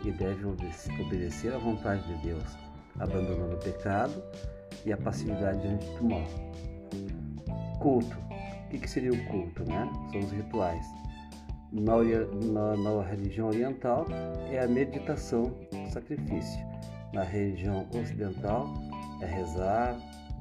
e 0.03 0.11
deve 0.11 0.45
obedecer 0.45 1.53
à 1.53 1.57
vontade 1.57 2.03
de 2.07 2.27
Deus, 2.27 2.57
abandonando 2.99 3.55
o 3.55 3.59
pecado 3.59 4.21
e 4.85 4.91
a 4.91 4.97
passividade 4.97 5.61
diante 5.61 5.85
do 5.97 6.03
mal. 6.03 6.27
Culto. 7.79 8.17
O 8.65 8.69
que, 8.69 8.89
seria 8.89 9.11
o 9.11 9.25
culto? 9.27 9.63
Né? 9.63 9.89
São 10.11 10.19
os 10.19 10.31
rituais. 10.31 10.85
Na, 11.71 11.95
na, 12.51 12.77
na 12.77 13.01
religião 13.03 13.47
oriental 13.47 14.05
é 14.51 14.59
a 14.59 14.67
meditação, 14.67 15.53
o 15.71 15.89
sacrifício. 15.89 16.59
Na 17.13 17.23
religião 17.23 17.87
ocidental 17.93 18.73
é 19.21 19.25
rezar, 19.25 19.97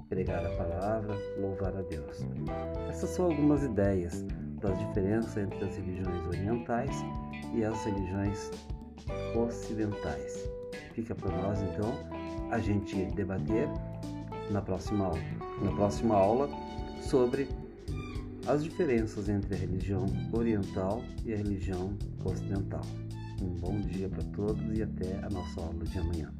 pregar 0.08 0.44
a 0.44 0.50
palavra, 0.56 1.14
louvar 1.38 1.76
a 1.76 1.82
Deus. 1.82 2.24
Essas 2.88 3.10
são 3.10 3.26
algumas 3.26 3.62
ideias 3.62 4.24
das 4.60 4.78
diferenças 4.78 5.36
entre 5.36 5.64
as 5.64 5.76
religiões 5.76 6.26
orientais 6.26 7.04
e 7.54 7.64
as 7.64 7.84
religiões 7.84 8.50
ocidentais. 9.34 10.48
Fica 10.92 11.14
para 11.14 11.30
nós 11.42 11.60
então 11.62 11.92
a 12.50 12.58
gente 12.58 13.04
debater 13.12 13.68
na 14.50 14.60
próxima 14.60 15.06
aula. 15.06 15.20
Na 15.62 15.72
próxima 15.72 16.14
aula 16.14 16.48
sobre 17.00 17.48
as 18.46 18.62
diferenças 18.62 19.28
entre 19.28 19.54
a 19.54 19.58
religião 19.58 20.06
oriental 20.32 21.02
e 21.24 21.32
a 21.32 21.36
religião 21.36 21.96
ocidental. 22.24 22.82
Um 23.42 23.48
bom 23.60 23.80
dia 23.80 24.08
para 24.08 24.22
todos 24.24 24.62
e 24.78 24.82
até 24.82 25.18
a 25.24 25.28
nossa 25.28 25.60
aula 25.60 25.84
de 25.84 25.98
amanhã. 25.98 26.32